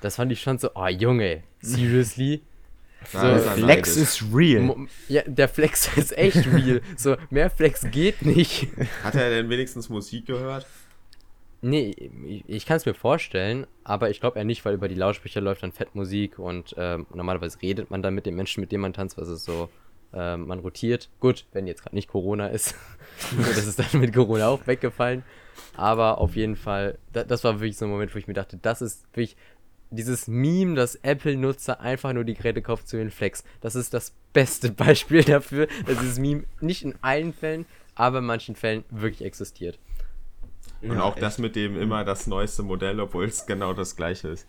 [0.00, 2.42] Das fand ich schon so, oh Junge, seriously?
[3.12, 4.86] So, Flex ist real.
[5.08, 6.80] Ja, der Flex ist echt real.
[6.96, 8.68] So, mehr Flex geht nicht.
[9.02, 10.66] Hat er denn wenigstens Musik gehört?
[11.62, 11.94] Nee,
[12.26, 15.42] ich, ich kann es mir vorstellen, aber ich glaube eher nicht, weil über die Lautsprecher
[15.42, 18.94] läuft dann Fettmusik und ähm, normalerweise redet man dann mit den Menschen, mit denen man
[18.94, 19.68] tanzt, was ist so,
[20.14, 21.10] ähm, man rotiert.
[21.20, 22.74] Gut, wenn jetzt gerade nicht Corona ist,
[23.38, 25.22] das ist dann mit Corona auch weggefallen.
[25.76, 28.58] Aber auf jeden Fall, da, das war wirklich so ein Moment, wo ich mir dachte,
[28.60, 29.36] das ist wirklich
[29.90, 33.44] dieses Meme, dass Apple-Nutzer einfach nur die Geräte kaufen zu den Flex.
[33.60, 38.26] Das ist das beste Beispiel dafür, dass dieses Meme nicht in allen Fällen, aber in
[38.26, 39.78] manchen Fällen wirklich existiert.
[40.82, 41.22] Und ja, auch echt.
[41.22, 44.46] das mit dem immer das neueste Modell, obwohl es genau das gleiche ist.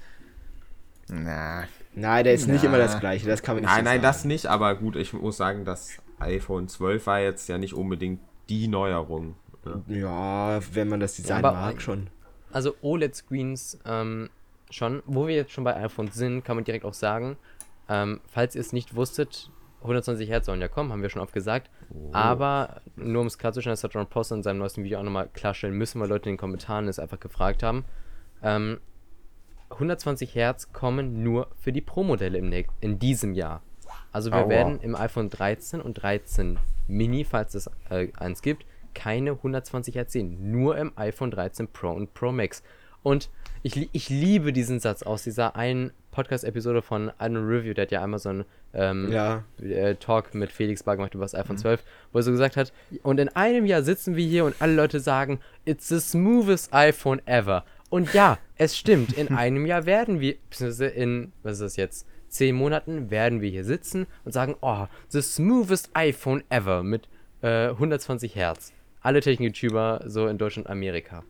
[1.09, 1.65] Na.
[1.93, 2.53] Nein, der ist Na.
[2.53, 4.95] nicht immer das gleiche, das kann man nicht Nein, so nein, das nicht, aber gut,
[4.95, 9.35] ich muss sagen, das iPhone 12 war jetzt ja nicht unbedingt die Neuerung.
[9.61, 9.81] Oder?
[9.87, 12.07] Ja, wenn man das Design ja, mag, schon.
[12.51, 14.29] Also OLED-Screens ähm,
[14.73, 15.03] schon.
[15.05, 17.37] Wo wir jetzt schon bei iPhones sind, kann man direkt auch sagen,
[17.89, 21.33] ähm, falls ihr es nicht wusstet, 120 Hertz sollen ja kommen, haben wir schon oft
[21.33, 21.69] gesagt.
[21.89, 22.09] Oh.
[22.13, 25.29] Aber nur um es klarzustellen, das hat John Poster in seinem neuesten Video auch nochmal
[25.33, 27.85] klarstellen müssen, weil Leute in den Kommentaren es einfach gefragt haben.
[28.43, 28.79] Ähm,
[29.71, 32.37] 120 Hertz kommen nur für die Pro-Modelle
[32.81, 33.61] in diesem Jahr.
[34.11, 34.49] Also wir Aua.
[34.49, 40.13] werden im iPhone 13 und 13 Mini, falls es äh, eins gibt, keine 120 Hertz
[40.13, 40.51] sehen.
[40.51, 42.63] Nur im iPhone 13 Pro und Pro Max.
[43.03, 43.29] Und
[43.63, 48.03] ich, ich liebe diesen Satz aus dieser einen Podcast-Episode von Adam Review, der hat ja
[48.03, 49.43] einmal so einen ähm, ja.
[49.61, 51.61] äh, Talk mit Felix Bar gemacht über das iPhone mhm.
[51.61, 54.73] 12, wo er so gesagt hat, und in einem Jahr sitzen wir hier und alle
[54.73, 57.63] Leute sagen, it's the smoothest iPhone ever.
[57.89, 62.07] Und ja, es stimmt, in einem Jahr werden wir, beziehungsweise in, was ist das jetzt,
[62.29, 67.07] zehn Monaten werden wir hier sitzen und sagen, oh, the smoothest iPhone ever mit
[67.41, 68.73] äh, 120 Hertz.
[69.01, 71.23] Alle Technik-YouTuber so in Deutschland und Amerika.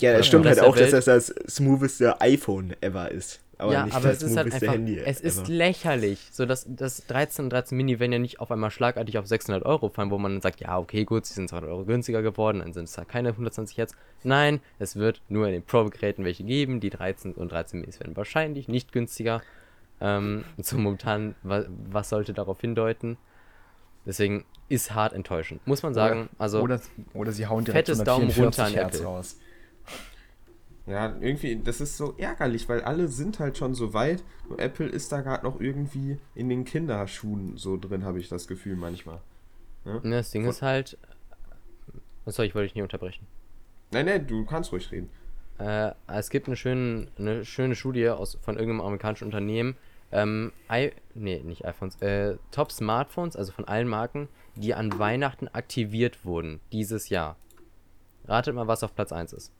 [0.00, 3.40] Ja, es stimmt halt auch, dass das das smootheste iPhone ever ist.
[3.60, 5.26] Aber ja, aber es ist halt einfach, Handy es ever.
[5.26, 6.28] ist lächerlich.
[6.30, 9.64] So, dass das 13 und 13 Mini werden ja nicht auf einmal schlagartig auf 600
[9.66, 12.60] Euro fallen, wo man dann sagt, ja, okay, gut, sie sind 200 Euro günstiger geworden,
[12.60, 13.94] dann sind es halt keine 120 Hertz.
[14.22, 16.78] Nein, es wird nur in den Pro-Geräten welche geben.
[16.78, 19.42] Die 13 und 13 Minis werden wahrscheinlich nicht günstiger.
[20.00, 23.16] Ähm, so momentan, was, was sollte darauf hindeuten?
[24.06, 26.28] Deswegen ist hart enttäuschend, muss man sagen.
[26.38, 26.80] Also, oder,
[27.12, 29.02] oder sie hauen direkt fettes Daumen runter an Apple.
[29.02, 29.36] raus.
[30.88, 34.24] Ja, irgendwie, das ist so ärgerlich, weil alle sind halt schon so weit.
[34.48, 38.48] Nur Apple ist da gerade noch irgendwie in den Kinderschuhen so drin, habe ich das
[38.48, 39.20] Gefühl manchmal.
[39.84, 39.98] Ja?
[39.98, 40.96] Das Ding Von ist halt.
[42.24, 43.26] Achso, ich wollte dich nicht unterbrechen.
[43.90, 45.10] Nein, nein, du kannst ruhig reden.
[45.58, 49.76] Äh, es gibt eine schöne, eine schöne Studie aus, von irgendeinem amerikanischen Unternehmen.
[50.10, 52.00] Ähm, I, nee, nicht iPhones.
[52.00, 57.36] Äh, Top Smartphones, also von allen Marken, die an Weihnachten aktiviert wurden dieses Jahr.
[58.24, 59.52] Ratet mal, was auf Platz 1 ist.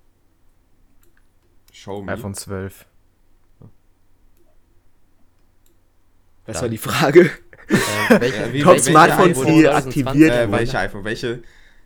[1.86, 2.12] Me.
[2.12, 2.86] iPhone 12.
[6.44, 6.62] Das Dann.
[6.62, 7.30] war die Frage.
[7.68, 11.04] Äh, welche, ja, wie, Top Smartphones, die aktiviert äh, Welche iPhone?
[11.04, 11.42] Welche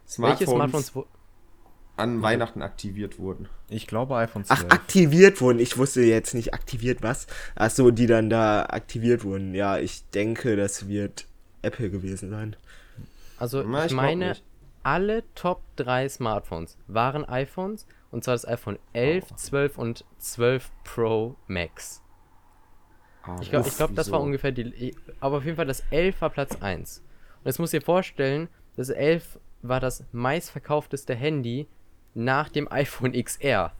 [0.08, 0.92] Smartphones, welche Smartphones
[1.96, 3.48] an Weihnachten aktiviert wurden?
[3.68, 4.64] Ich glaube iPhone 12.
[4.64, 5.58] Ach, aktiviert wurden.
[5.58, 7.26] Ich wusste jetzt nicht aktiviert was.
[7.54, 9.54] Achso, die dann da aktiviert wurden.
[9.54, 11.26] Ja, ich denke, das wird
[11.62, 12.56] Apple gewesen sein.
[13.38, 14.36] Also, Na, ich, ich meine,
[14.82, 19.34] alle Top 3 Smartphones waren iPhones und zwar das iPhone 11, oh.
[19.34, 22.02] 12 und 12 Pro Max.
[23.26, 24.94] Oh, ich glaube, glaub, das war ungefähr die.
[25.20, 26.98] Aber auf jeden Fall das 11 war Platz 1.
[26.98, 31.66] Und jetzt muss ich dir vorstellen, das 11 war das meistverkaufteste Handy
[32.14, 33.72] nach dem iPhone XR.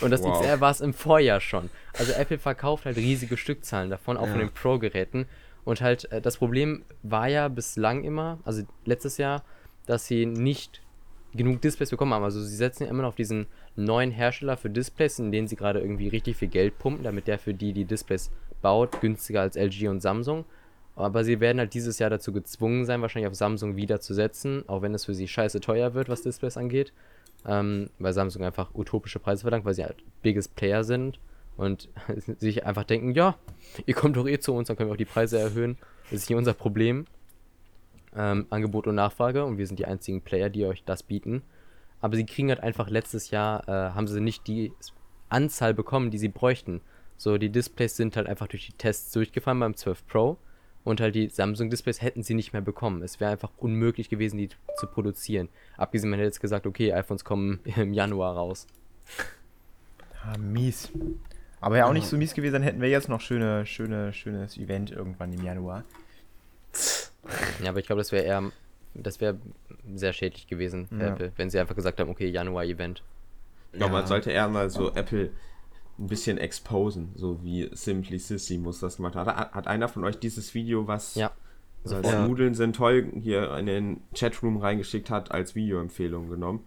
[0.00, 0.40] Und das wow.
[0.40, 1.68] XR war es im Vorjahr schon.
[1.98, 4.30] Also Apple verkauft halt riesige Stückzahlen davon, auch ja.
[4.30, 5.26] von den Pro-Geräten.
[5.64, 9.44] Und halt, äh, das Problem war ja bislang immer, also letztes Jahr,
[9.86, 10.81] dass sie nicht
[11.34, 12.24] genug Displays bekommen haben.
[12.24, 15.56] Also sie setzen ja immer noch auf diesen neuen Hersteller für Displays, in denen sie
[15.56, 19.56] gerade irgendwie richtig viel Geld pumpen, damit der für die, die Displays baut, günstiger als
[19.56, 20.44] LG und Samsung.
[20.94, 24.64] Aber sie werden halt dieses Jahr dazu gezwungen sein, wahrscheinlich auf Samsung wieder zu setzen,
[24.66, 26.92] auch wenn es für sie scheiße teuer wird, was Displays angeht.
[27.46, 31.18] Ähm, weil Samsung einfach utopische Preise verlangt, weil sie halt biggest Player sind
[31.56, 31.88] und
[32.38, 33.36] sich einfach denken, ja,
[33.86, 35.76] ihr kommt doch eh zu uns, dann können wir auch die Preise erhöhen.
[36.04, 37.06] Das ist nicht unser Problem.
[38.14, 41.42] Ähm, Angebot und Nachfrage und wir sind die einzigen Player, die euch das bieten.
[42.00, 44.72] Aber sie kriegen halt einfach letztes Jahr, äh, haben sie nicht die
[45.28, 46.80] Anzahl bekommen, die sie bräuchten.
[47.16, 50.36] So, die Displays sind halt einfach durch die Tests durchgefallen beim 12 Pro
[50.84, 53.02] und halt die Samsung-Displays hätten sie nicht mehr bekommen.
[53.02, 55.48] Es wäre einfach unmöglich gewesen, die zu produzieren.
[55.76, 58.66] Abgesehen, man hätte jetzt gesagt, okay, iPhones kommen im Januar raus.
[60.24, 60.90] Ah, mies.
[61.60, 64.58] Aber ja auch nicht so mies gewesen, dann hätten wir jetzt noch schöne, schöne, schönes
[64.58, 65.84] Event irgendwann im Januar.
[67.62, 68.50] Ja, aber ich glaube, das wäre eher,
[68.94, 69.38] das wäre
[69.94, 71.08] sehr schädlich gewesen für ja.
[71.08, 73.02] Apple, wenn sie einfach gesagt haben, okay, Januar-Event.
[73.74, 75.30] Ja, man sollte eher mal so Apple
[75.98, 79.34] ein bisschen exposen, so wie Simply Sissy muss das gemacht haben.
[79.34, 81.30] Hat, hat einer von euch dieses Video, was ja.
[81.84, 82.26] so als ja.
[82.26, 86.66] Nudeln sind toll, hier in den Chatroom reingeschickt hat, als Videoempfehlung genommen?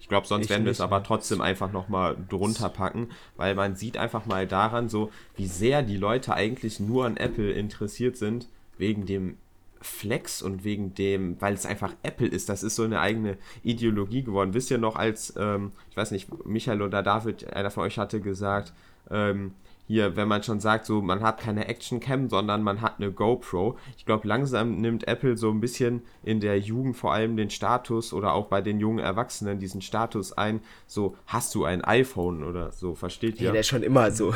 [0.00, 3.74] Ich glaube, sonst ich werden wir es aber trotzdem einfach nochmal drunter packen, weil man
[3.74, 8.48] sieht einfach mal daran so, wie sehr die Leute eigentlich nur an Apple interessiert sind,
[8.78, 9.36] wegen dem
[9.80, 14.22] Flex und wegen dem, weil es einfach Apple ist, das ist so eine eigene Ideologie
[14.22, 14.54] geworden.
[14.54, 18.20] Wisst ihr noch, als, ähm, ich weiß nicht, Michael oder David, einer von euch hatte
[18.20, 18.72] gesagt,
[19.10, 19.52] ähm,
[19.86, 23.12] hier, wenn man schon sagt, so man hat keine Action Cam, sondern man hat eine
[23.12, 23.76] GoPro.
[23.98, 28.14] Ich glaube, langsam nimmt Apple so ein bisschen in der Jugend vor allem den Status
[28.14, 32.72] oder auch bei den jungen Erwachsenen diesen Status ein, so hast du ein iPhone oder
[32.72, 33.46] so, versteht ihr?
[33.46, 34.34] Ja, der ist schon immer so.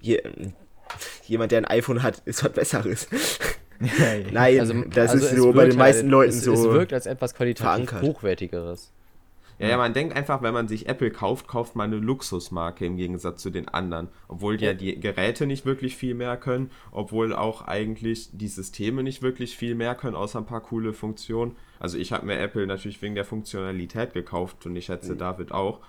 [0.00, 0.20] Je,
[1.28, 3.08] jemand, der ein iPhone hat, ist was Besseres.
[4.32, 6.52] Nein, also, das also ist so bei den meisten halt, Leuten es, so.
[6.52, 8.02] Es wirkt als etwas qualitativ verankert.
[8.02, 8.92] hochwertigeres.
[9.58, 12.96] Ja, ja, man denkt einfach, wenn man sich Apple kauft, kauft man eine Luxusmarke im
[12.96, 14.08] Gegensatz zu den anderen.
[14.26, 19.22] Obwohl ja die Geräte nicht wirklich viel mehr können, obwohl auch eigentlich die Systeme nicht
[19.22, 21.54] wirklich viel mehr können, außer ein paar coole Funktionen.
[21.78, 25.18] Also ich habe mir Apple natürlich wegen der Funktionalität gekauft und ich schätze mhm.
[25.18, 25.80] David auch.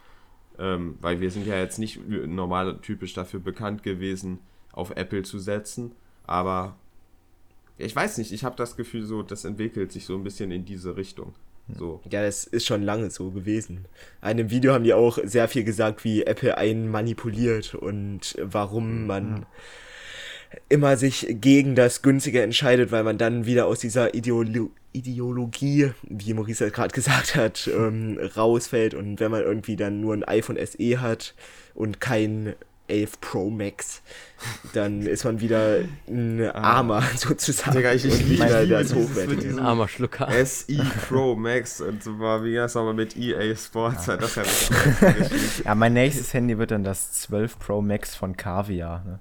[0.60, 4.40] Ähm, weil wir sind ja jetzt nicht normal typisch dafür bekannt gewesen,
[4.72, 5.94] auf Apple zu setzen.
[6.28, 6.76] Aber
[7.78, 10.66] ich weiß nicht, ich habe das Gefühl, so, das entwickelt sich so ein bisschen in
[10.66, 11.34] diese Richtung.
[11.78, 12.02] So.
[12.10, 13.86] Ja, das ist schon lange so gewesen.
[14.22, 19.02] In einem Video haben die auch sehr viel gesagt, wie Apple einen manipuliert und warum
[19.02, 19.08] mhm.
[19.08, 19.46] man mhm.
[20.70, 26.36] immer sich gegen das Günstige entscheidet, weil man dann wieder aus dieser Ideolo Ideologie, wie
[26.36, 31.02] Maurice gerade gesagt hat, ähm, rausfällt und wenn man irgendwie dann nur ein iPhone SE
[31.02, 31.34] hat
[31.74, 32.54] und kein
[32.94, 34.04] 11 Pro Max,
[34.74, 36.78] dann ist man wieder ein ah.
[36.78, 37.76] Armer sozusagen.
[37.76, 39.50] Digga, ich, ich liebe das hochwertige.
[39.50, 40.30] Ein armer Schlucker.
[40.46, 40.78] SE
[41.08, 44.06] Pro Max und so war wie das aber mit EA Sports.
[44.06, 44.18] Ja.
[44.18, 44.36] Das
[45.66, 49.04] ja, mein nächstes Handy wird dann das 12 Pro Max von Kaviar.
[49.04, 49.20] Ne?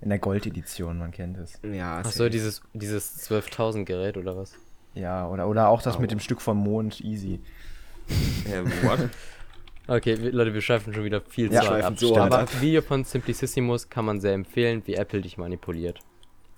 [0.00, 1.60] In der Gold-Edition, man kennt es.
[1.62, 4.54] Ja, Achso, dieses, dieses 12.000 Gerät oder was?
[4.94, 6.00] Ja, oder, oder auch das oh.
[6.00, 7.40] mit dem Stück vom Mond, easy.
[8.50, 9.10] Ja, what?
[9.86, 11.98] Okay, Leute, wir schreiben schon wieder viel ja, zu ab.
[11.98, 15.98] So aber Video von Simplicissimus kann man sehr empfehlen, wie Apple dich manipuliert.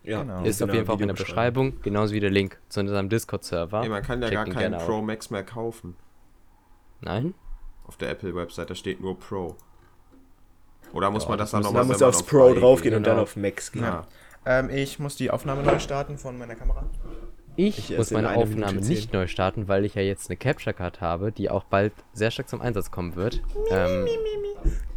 [0.04, 0.42] Ja, genau.
[0.42, 3.08] Ist genau, auf jeden Fall auch in der Beschreibung, genauso wie der Link zu unserem
[3.08, 3.88] Discord-Server.
[3.88, 5.96] Man kann ja Check gar keinen Pro Max mehr kaufen.
[7.00, 7.34] Nein?
[7.86, 9.56] Auf der Apple-Website, da steht nur Pro.
[10.92, 13.22] Oder muss ja, man das, dann nochmal Man muss aufs Pro draufgehen und dann genau.
[13.22, 13.82] auf Max gehen.
[13.82, 14.06] Ja.
[14.44, 16.84] Ähm, ich muss die Aufnahme neu starten von meiner Kamera.
[17.56, 21.00] Ich, ich muss meine Aufnahme nicht neu starten, weil ich ja jetzt eine Capture Card
[21.00, 23.42] habe, die auch bald sehr stark zum Einsatz kommen wird.
[23.70, 24.06] Ähm,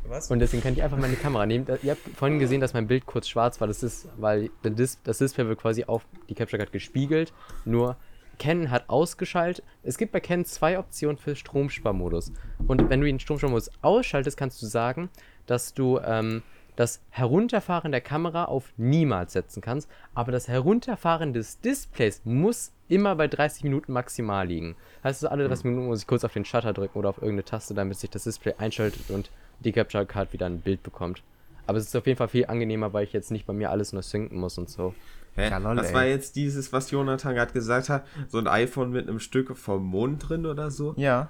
[0.08, 0.32] Was?
[0.32, 1.66] Und deswegen kann ich einfach meine Kamera nehmen.
[1.84, 3.68] Ihr habt vorhin gesehen, dass mein Bild kurz schwarz war.
[3.68, 7.34] Das ist, weil das Display wird quasi auf die Capture Card gespiegelt.
[7.66, 7.98] Nur
[8.38, 9.66] Canon hat ausgeschaltet.
[9.84, 12.32] Es gibt bei Canon zwei Optionen für Stromsparmodus.
[12.68, 15.10] Und wenn du den Stromsparmodus ausschaltest, kannst du sagen,
[15.46, 16.42] dass du ähm,
[16.76, 23.16] das Herunterfahren der Kamera auf niemals setzen kannst, aber das Herunterfahren des Displays muss immer
[23.16, 24.76] bei 30 Minuten maximal liegen.
[25.04, 25.72] Heißt also, alle 30 hm.
[25.72, 28.24] Minuten muss ich kurz auf den Shutter drücken oder auf irgendeine Taste, damit sich das
[28.24, 31.24] Display einschaltet und die Capture Card wieder ein Bild bekommt.
[31.68, 33.94] Aber es ist auf jeden Fall viel angenehmer, weil ich jetzt nicht bei mir alles
[33.94, 34.94] nur synken muss und so.
[35.36, 35.50] Hä?
[35.50, 38.06] Ja, lol, was war jetzt dieses, was Jonathan gerade gesagt hat?
[38.30, 40.94] So ein iPhone mit einem Stück vom Mond drin oder so?
[40.98, 41.30] Ja.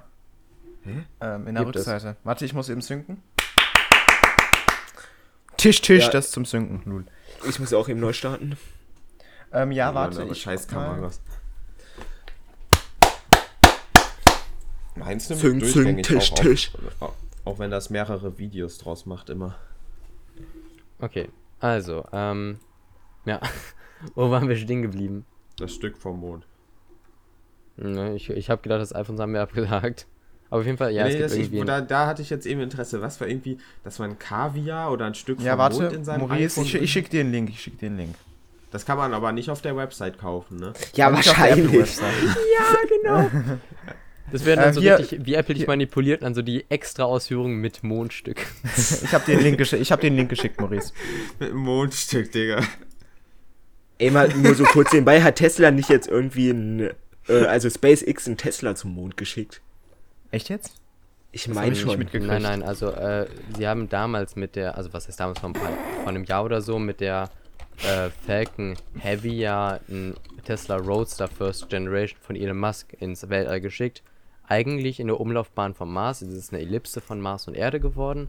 [0.84, 1.04] Hä?
[1.22, 2.10] Ähm, in der Gibt Rückseite.
[2.10, 2.16] Es?
[2.24, 3.22] Warte, ich muss eben synken.
[5.66, 6.12] Tisch, Tisch, ja.
[6.12, 6.84] das zum Synken.
[6.86, 7.06] Null.
[7.50, 8.56] Ich muss auch eben neu starten.
[9.52, 10.22] Ähm, ja, ja warte.
[10.32, 11.20] Ich scheiß Kameras.
[14.94, 16.72] Meins nimmt Sync, durchgängig Tisch, auch, Tisch.
[17.00, 17.14] Auch,
[17.46, 19.56] auch wenn das mehrere Videos draus macht, immer.
[21.00, 22.60] Okay, also, ähm,
[23.26, 23.42] ja.
[24.14, 25.26] Wo waren wir stehen geblieben?
[25.58, 26.46] Das Stück vom Mond.
[27.78, 30.06] Ne, ich ich habe gedacht, das iPhone haben wir abgehakt.
[30.56, 32.62] Aber auf jeden Fall, ja, nee, es gibt ich, da, da hatte ich jetzt eben
[32.62, 33.02] Interesse.
[33.02, 36.62] Was war irgendwie, dass man Kaviar oder ein Stück ja, warte, Mond in seinem Maurice,
[36.62, 38.16] iPhone ich, ich schicke dir einen Link, ich schicke dir einen Link.
[38.72, 40.72] Das kann man aber nicht auf der Website kaufen, ne?
[40.94, 41.74] Ja, wahrscheinlich.
[42.00, 43.30] ja, genau.
[44.32, 47.58] Das wäre dann äh, so richtig, wie Apple dich manipuliert, dann so die extra Ausführungen
[47.58, 48.44] mit Mondstück.
[49.04, 50.94] ich habe den, Link hab den Link geschickt, Maurice.
[51.38, 52.64] mit Mondstück, Digga.
[54.00, 56.90] Ey, mal nur so kurz nebenbei, hat Tesla nicht jetzt irgendwie ein,
[57.28, 59.62] äh, also SpaceX einen Tesla zum Mond geschickt?
[60.36, 60.82] Echt jetzt?
[61.32, 61.98] Ich meine schon.
[62.12, 65.54] Nein, nein, also äh, sie haben damals mit der, also was heißt damals vor, ein
[65.54, 65.72] paar,
[66.02, 67.30] vor einem Jahr oder so, mit der
[67.78, 74.04] äh, Falcon Heavy ja ein Tesla Roadster First Generation von Elon Musk ins Weltall geschickt.
[74.46, 76.22] Eigentlich in der Umlaufbahn vom Mars.
[76.22, 78.28] Es ist eine Ellipse von Mars und Erde geworden.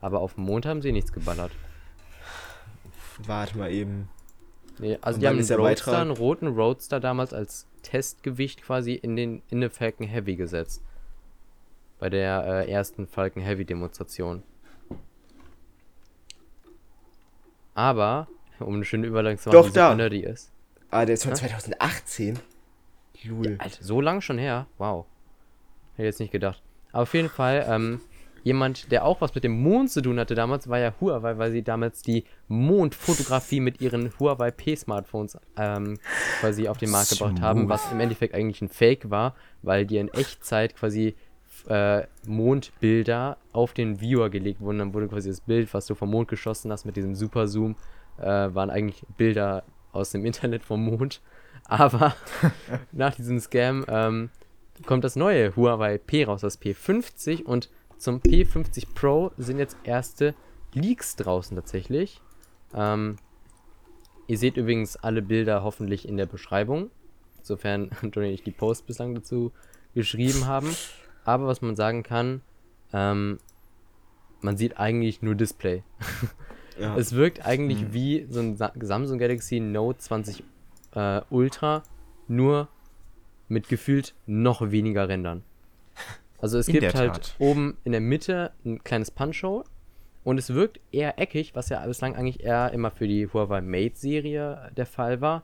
[0.00, 1.50] Aber auf dem Mond haben sie nichts geballert.
[3.26, 4.08] Warte mal eben.
[4.78, 9.16] Nee, also und die haben einen Roadster, einen roten Roadster damals als Testgewicht quasi in
[9.16, 10.84] den in eine Falcon Heavy gesetzt
[11.98, 14.42] bei der äh, ersten Falcon Heavy Demonstration.
[17.74, 18.26] Aber,
[18.58, 19.94] um eine schöne Überleitung zu machen, Doch, da.
[19.94, 20.52] nerdy ist.
[20.90, 21.36] Ah, der ist von ja?
[21.36, 22.38] 2018.
[23.24, 23.50] Lul.
[23.52, 24.66] Ja, Alter, so lang schon her?
[24.78, 25.06] Wow.
[25.94, 26.62] Hätte jetzt nicht gedacht.
[26.92, 28.00] Aber auf jeden Fall, ähm,
[28.42, 31.52] jemand, der auch was mit dem Mond zu tun hatte damals, war ja Huawei, weil
[31.52, 35.98] sie damals die Mondfotografie mit ihren Huawei P-Smartphones ähm,
[36.40, 39.98] quasi auf den Markt gebracht haben, was im Endeffekt eigentlich ein Fake war, weil die
[39.98, 41.14] in Echtzeit quasi
[41.68, 44.78] äh, Mondbilder auf den Viewer gelegt wurden.
[44.78, 47.76] Dann wurde quasi das Bild, was du vom Mond geschossen hast mit diesem Super Zoom,
[48.18, 51.20] äh, waren eigentlich Bilder aus dem Internet vom Mond.
[51.64, 52.14] Aber
[52.92, 54.30] nach diesem Scam ähm,
[54.86, 60.34] kommt das neue Huawei P raus, das P50 und zum P50 Pro sind jetzt erste
[60.72, 62.22] Leaks draußen tatsächlich.
[62.72, 63.16] Ähm,
[64.26, 66.90] ihr seht übrigens alle Bilder hoffentlich in der Beschreibung,
[67.42, 69.52] sofern Johnny nicht die Post bislang dazu
[69.94, 70.74] geschrieben haben.
[71.24, 72.40] Aber was man sagen kann,
[72.92, 73.38] ähm,
[74.40, 75.82] man sieht eigentlich nur Display.
[76.78, 76.94] Ja.
[76.96, 77.92] Es wirkt eigentlich mhm.
[77.92, 80.44] wie so ein Samsung Galaxy Note 20
[80.94, 81.82] äh, Ultra,
[82.28, 82.68] nur
[83.48, 85.42] mit gefühlt noch weniger Rändern.
[86.40, 87.34] Also es in gibt halt Tat.
[87.38, 89.64] oben in der Mitte ein kleines Punch-Hole
[90.22, 93.96] und es wirkt eher eckig, was ja bislang eigentlich eher immer für die Huawei Mate
[93.96, 95.42] Serie der Fall war.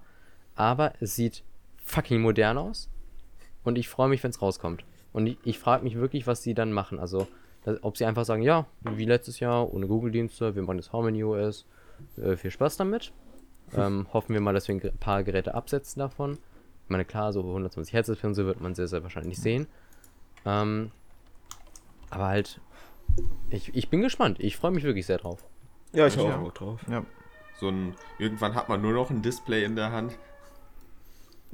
[0.55, 1.43] Aber es sieht
[1.85, 2.89] fucking modern aus
[3.65, 4.85] und ich freue mich, wenn es rauskommt.
[5.15, 6.99] Und ich, ich frage mich wirklich, was sie dann machen.
[6.99, 7.27] Also,
[7.65, 11.25] dass, ob sie einfach sagen, ja, wie letztes Jahr, ohne Google-Dienste, wir machen das Harmony
[11.25, 11.65] OS,
[12.23, 13.13] äh, viel Spaß damit.
[13.75, 16.33] Ähm, hoffen wir mal, dass wir ein paar Geräte absetzen davon.
[16.85, 19.69] Ich meine, klar, so 120 Hertz und so wird man sehr, sehr wahrscheinlich sehen.
[20.45, 20.91] Ähm,
[22.11, 22.61] aber halt,
[23.51, 24.39] ich, ich bin gespannt.
[24.41, 25.45] Ich freue mich wirklich sehr drauf.
[25.93, 26.81] Ja, ich habe auch drauf.
[26.91, 27.05] Ja.
[27.61, 30.19] So ein, irgendwann hat man nur noch ein Display in der Hand.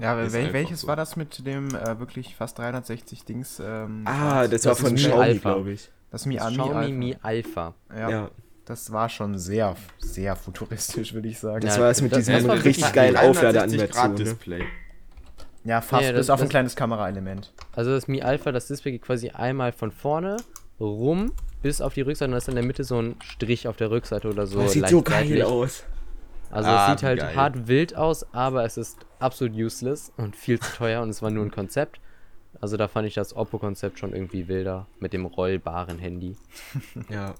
[0.00, 0.88] Ja, wel welches so.
[0.88, 3.60] war das mit dem äh, wirklich fast 360 Dings?
[3.64, 5.90] Ähm, ah, das, das war von Xiaomi, glaube ich.
[6.10, 7.74] Das Mi, das Xiaomi Mi Alpha.
[7.94, 8.10] Ja.
[8.10, 8.30] ja.
[8.64, 11.60] Das war schon sehr, sehr futuristisch, würde ich sagen.
[11.66, 14.16] Das ja, war es mit diesem richtig geilen Aufladeanimation.
[14.16, 14.64] Display.
[15.64, 17.52] Ja, fast, ja, das, bis auf ein kleines Kameraelement.
[17.72, 20.38] Also das Mi Alpha, das Display geht quasi einmal von vorne
[20.80, 21.32] rum
[21.62, 23.90] bis auf die Rückseite und da ist in der Mitte so ein Strich auf der
[23.90, 24.62] Rückseite oder so.
[24.62, 25.84] Das sieht so geil aus.
[26.50, 27.36] Also ah, es sieht halt geil.
[27.36, 31.30] hart wild aus, aber es ist absolut useless und viel zu teuer und es war
[31.30, 32.00] nur ein Konzept.
[32.60, 36.36] Also da fand ich das Oppo-Konzept schon irgendwie wilder mit dem rollbaren Handy.
[37.08, 37.34] ja.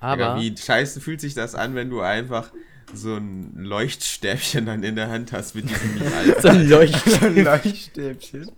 [0.00, 2.52] Aber ja, wie scheiße fühlt sich das an, wenn du einfach
[2.94, 5.98] so ein Leuchtstäbchen dann in der Hand hast mit diesem
[6.40, 8.50] So ein, Leucht Leuchtstäbchen.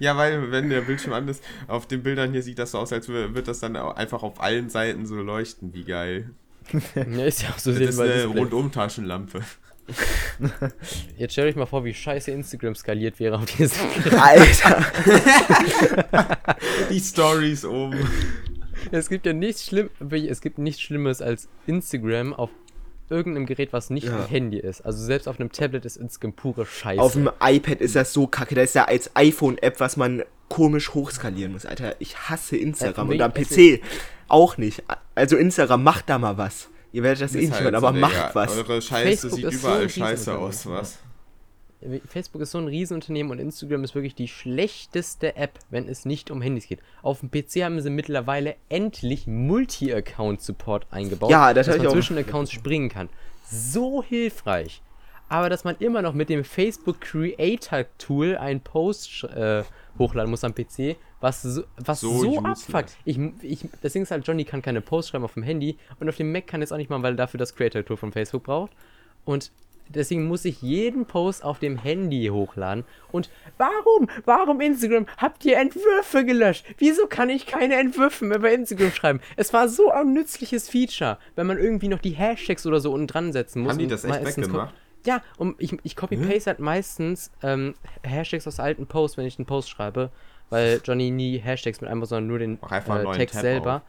[0.00, 2.92] Ja, weil wenn der Bildschirm an ist, auf den Bildern hier sieht das so aus,
[2.92, 5.72] als würde das dann einfach auf allen Seiten so leuchten.
[5.72, 6.30] Wie geil.
[6.94, 9.42] ja, ist ja auch so Das ist eine Rundumtaschenlampe.
[11.16, 13.86] Jetzt stell euch mal vor, wie scheiße Instagram skaliert wäre auf diesem
[14.18, 14.86] Alter!
[16.90, 18.08] Die Stories oben.
[18.92, 22.50] Es gibt ja nichts schlimm, es gibt nichts Schlimmes als Instagram auf
[23.10, 24.16] irgendeinem Gerät, was nicht ja.
[24.16, 24.82] ein Handy ist.
[24.82, 27.02] Also selbst auf einem Tablet ist Instagram pure Scheiße.
[27.02, 28.54] Auf dem iPad ist das so kacke.
[28.54, 31.96] Da ist ja als iPhone-App, was man komisch hochskalieren muss, Alter.
[31.98, 33.08] Ich hasse Instagram.
[33.08, 33.80] Und am PC
[34.30, 34.82] auch nicht.
[35.14, 36.68] Also Instagram, macht da mal was.
[36.92, 38.56] Ihr werdet das eh nicht hören, aber macht ja, was.
[38.56, 40.98] Eure Scheiße Facebook sieht überall so scheiße aus, was?
[42.06, 46.30] Facebook ist so ein Riesenunternehmen und Instagram ist wirklich die schlechteste App, wenn es nicht
[46.30, 46.80] um Handys geht.
[47.02, 52.52] Auf dem PC haben sie mittlerweile endlich Multi-Account-Support eingebaut, ja, das dass man zwischen Accounts
[52.52, 53.08] springen kann.
[53.50, 54.82] So hilfreich.
[55.30, 59.62] Aber dass man immer noch mit dem Facebook Creator Tool einen Post äh,
[59.96, 62.96] hochladen muss am PC, was so, was so, so abfuckt.
[63.04, 66.08] Ich, ich, das Ding ist halt, Johnny kann keine Posts schreiben auf dem Handy und
[66.08, 68.12] auf dem Mac kann es auch nicht mal, weil er dafür das Creator Tool von
[68.12, 68.72] Facebook braucht.
[69.24, 69.52] Und
[69.88, 72.84] deswegen muss ich jeden Post auf dem Handy hochladen.
[73.12, 75.06] Und warum, warum Instagram?
[75.18, 76.64] Habt ihr Entwürfe gelöscht?
[76.78, 79.20] Wieso kann ich keine Entwürfe mehr bei Instagram schreiben?
[79.36, 83.08] Es war so ein nützliches Feature, wenn man irgendwie noch die Hashtags oder so unten
[83.08, 83.72] dran setzen muss.
[83.72, 84.74] Haben die das echt weggemacht?
[85.06, 89.46] Ja, und ich, ich copy-paste halt meistens ähm, Hashtags aus alten Posts, wenn ich einen
[89.46, 90.10] Post schreibe,
[90.50, 93.76] weil Johnny nie Hashtags mit einmal, sondern nur den äh, Text Tab selber.
[93.76, 93.82] Auf.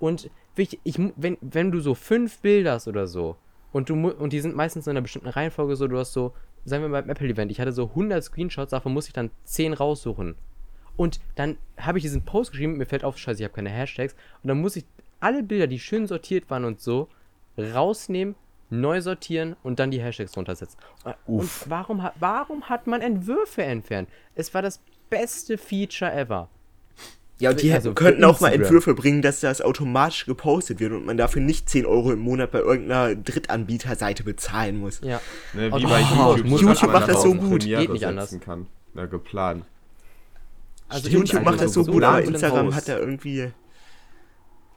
[0.00, 3.36] Und ich, ich, wenn, wenn du so fünf Bilder hast oder so,
[3.72, 6.82] und, du, und die sind meistens in einer bestimmten Reihenfolge so, du hast so, sagen
[6.82, 10.36] wir mal beim Apple-Event, ich hatte so 100 Screenshots, davon muss ich dann 10 raussuchen.
[10.96, 14.14] Und dann habe ich diesen Post geschrieben, mir fällt auf, scheiße, ich habe keine Hashtags.
[14.42, 14.84] Und dann muss ich
[15.20, 17.08] alle Bilder, die schön sortiert waren und so,
[17.56, 18.34] rausnehmen,
[18.70, 20.78] neu sortieren und dann die Hashtags runtersetzen.
[21.26, 21.62] Uff.
[21.62, 24.08] Und warum, warum hat man Entwürfe entfernt?
[24.34, 24.80] Es war das
[25.10, 26.48] beste Feature ever.
[27.40, 31.06] Ja, und die also könnten auch mal Entwürfe bringen, dass das automatisch gepostet wird und
[31.06, 35.00] man dafür nicht 10 Euro im Monat bei irgendeiner Drittanbieterseite bezahlen muss.
[35.02, 35.20] Ja.
[35.52, 36.46] Ne, wie bei YouTube.
[36.46, 37.62] YouTube macht das so gut.
[37.62, 38.36] Geht nicht anders.
[38.40, 38.66] Kann.
[38.94, 39.64] Ja, geplant.
[40.88, 43.52] Also YouTube macht das so, so gut, aber Instagram hat da irgendwie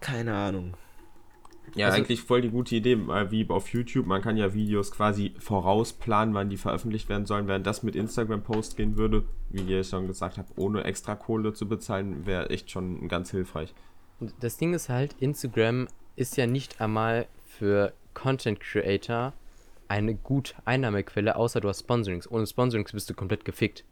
[0.02, 0.74] keine Ahnung.
[1.76, 2.98] Ja, also, eigentlich voll die gute Idee,
[3.30, 4.06] wie auf YouTube.
[4.06, 7.48] Man kann ja Videos quasi vorausplanen, wann die veröffentlicht werden sollen.
[7.48, 11.68] Während das mit Instagram-Post gehen würde, wie ihr schon gesagt habt, ohne extra Kohle zu
[11.68, 13.74] bezahlen, wäre echt schon ganz hilfreich.
[14.40, 19.34] Das Ding ist halt, Instagram ist ja nicht einmal für Content Creator
[19.88, 22.30] eine gute Einnahmequelle, außer du hast Sponsorings.
[22.30, 23.84] Ohne Sponsorings bist du komplett gefickt.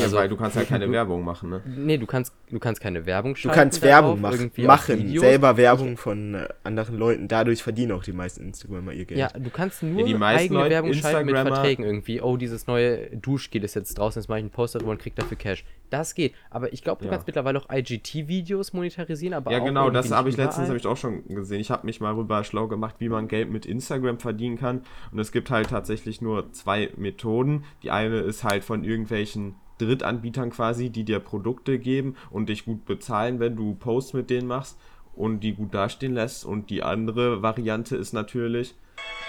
[0.00, 1.62] Also, weil du kannst ja keine Werbung machen, ne?
[1.64, 3.54] Nee, du kannst, du kannst keine Werbung schalten.
[3.54, 7.28] Du kannst Werbung machen, machen selber Werbung von äh, anderen Leuten.
[7.28, 9.20] Dadurch verdienen auch die meisten Instagramer ihr Geld.
[9.20, 12.20] Ja, du kannst nur ja, eigene Leute, Werbung schalten mit Verträgen irgendwie.
[12.20, 15.14] Oh, dieses neue Duschgel ist jetzt draußen, jetzt mache ich einen Poster drüber und krieg
[15.14, 15.64] dafür Cash.
[15.90, 16.34] Das geht.
[16.50, 17.12] Aber ich glaube, du ja.
[17.12, 21.26] kannst mittlerweile auch IGT-Videos monetarisieren, aber Ja, genau, das habe ich letztens ich auch schon
[21.28, 21.60] gesehen.
[21.60, 24.82] Ich habe mich mal rüber schlau gemacht, wie man Geld mit Instagram verdienen kann.
[25.12, 27.64] Und es gibt halt tatsächlich nur zwei Methoden.
[27.84, 32.84] Die eine ist halt von irgendwelchen Drittanbietern quasi, die dir Produkte geben und dich gut
[32.84, 34.78] bezahlen, wenn du Posts mit denen machst
[35.14, 36.44] und die gut dastehen lässt.
[36.44, 38.74] Und die andere Variante ist natürlich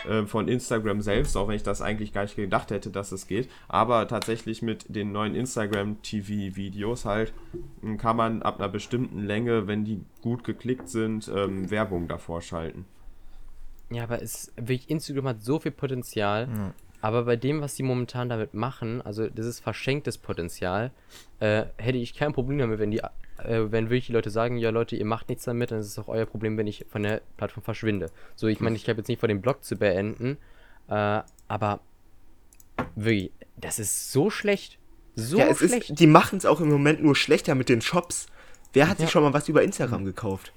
[0.08, 3.28] äh, von Instagram selbst, auch wenn ich das eigentlich gar nicht gedacht hätte, dass es
[3.28, 3.50] geht.
[3.68, 7.34] Aber tatsächlich mit den neuen Instagram TV-Videos halt
[7.82, 12.41] hm, kann man ab einer bestimmten Länge, wenn die gut geklickt sind, ähm, Werbung davor
[12.41, 12.86] schalten.
[13.89, 14.52] Ja, aber es,
[14.88, 16.50] Instagram hat so viel Potenzial.
[16.54, 16.74] Ja.
[17.02, 20.91] Aber bei dem, was sie momentan damit machen, also dieses verschenktes Potenzial,
[21.39, 24.72] äh, hätte ich kein Problem damit, wenn die, äh, wenn wirklich die Leute sagen, ja
[24.72, 27.22] Leute, ihr macht nichts damit, dann ist es auch euer Problem, wenn ich von der
[27.38, 28.10] Plattform verschwinde.
[28.36, 30.38] So, ich meine, ich habe jetzt nicht vor, den Blog zu beenden,
[30.89, 31.82] äh, aber
[32.95, 34.80] wirklich, das ist so schlecht.
[35.16, 35.91] So ja, es schlecht.
[35.91, 38.28] Ist, die machen es auch im Moment nur schlechter mit den Shops.
[38.74, 39.06] Wer hat ja.
[39.06, 40.52] sich schon mal was über Instagram gekauft?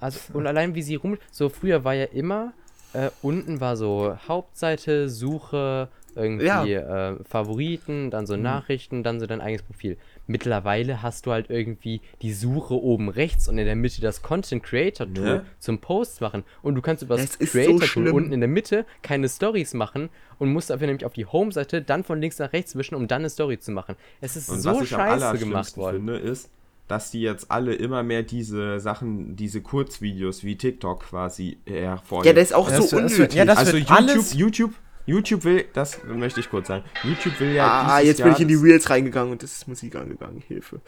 [0.00, 1.18] Also, und allein wie sie rum.
[1.30, 2.54] So, früher war ja immer
[2.96, 7.12] äh, unten war so Hauptseite, Suche, irgendwie ja.
[7.12, 8.42] äh, Favoriten, dann so mhm.
[8.42, 9.98] Nachrichten, dann so dein eigenes Profil.
[10.26, 14.62] Mittlerweile hast du halt irgendwie die Suche oben rechts und in der Mitte das Content
[14.62, 15.42] Creator Tool ja.
[15.58, 18.48] zum Post machen und du kannst über das, das Creator Tool so unten in der
[18.48, 22.52] Mitte keine Stories machen und musst dafür nämlich auf die Home-Seite dann von links nach
[22.52, 23.94] rechts wischen, um dann eine Story zu machen.
[24.20, 25.96] Es ist und so scheiße gemacht worden.
[25.98, 26.50] Finde, ist,
[26.88, 32.26] dass die jetzt alle immer mehr diese Sachen, diese Kurzvideos wie TikTok quasi hervorheben.
[32.26, 33.34] Ja, das ist auch das so unnötig.
[33.34, 34.74] Ja, das also YouTube, YouTube,
[35.06, 36.84] YouTube will, das möchte ich kurz sagen.
[37.02, 37.86] YouTube will ja.
[37.88, 40.42] Ah, jetzt Jahr bin ich in die Reels reingegangen und das ist Musik angegangen.
[40.46, 40.80] Hilfe.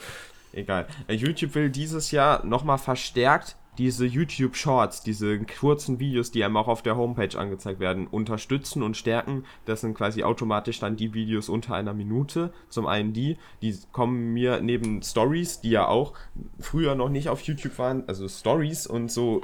[0.53, 0.86] Egal.
[1.09, 6.68] YouTube will dieses Jahr nochmal verstärkt diese YouTube Shorts, diese kurzen Videos, die einem auch
[6.68, 9.45] auf der Homepage angezeigt werden, unterstützen und stärken.
[9.64, 12.53] Das sind quasi automatisch dann die Videos unter einer Minute.
[12.68, 16.14] Zum einen die, die kommen mir neben Stories, die ja auch
[16.59, 19.43] früher noch nicht auf YouTube waren, also Stories und so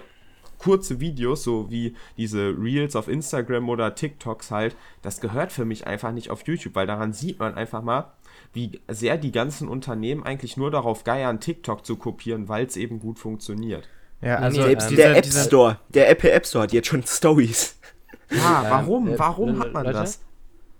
[0.58, 5.86] kurze Videos, so wie diese Reels auf Instagram oder TikToks halt, das gehört für mich
[5.86, 8.12] einfach nicht auf YouTube, weil daran sieht man einfach mal,
[8.52, 12.98] wie sehr die ganzen Unternehmen eigentlich nur darauf geiern, TikTok zu kopieren, weil es eben
[12.98, 13.88] gut funktioniert.
[14.24, 17.02] Ja, also nee, selbst ähm, der App Store, der Apple App Store hat jetzt schon
[17.04, 17.78] Stories.
[18.30, 19.08] Ja, warum?
[19.08, 20.20] Ähm, warum hat man Leute, das?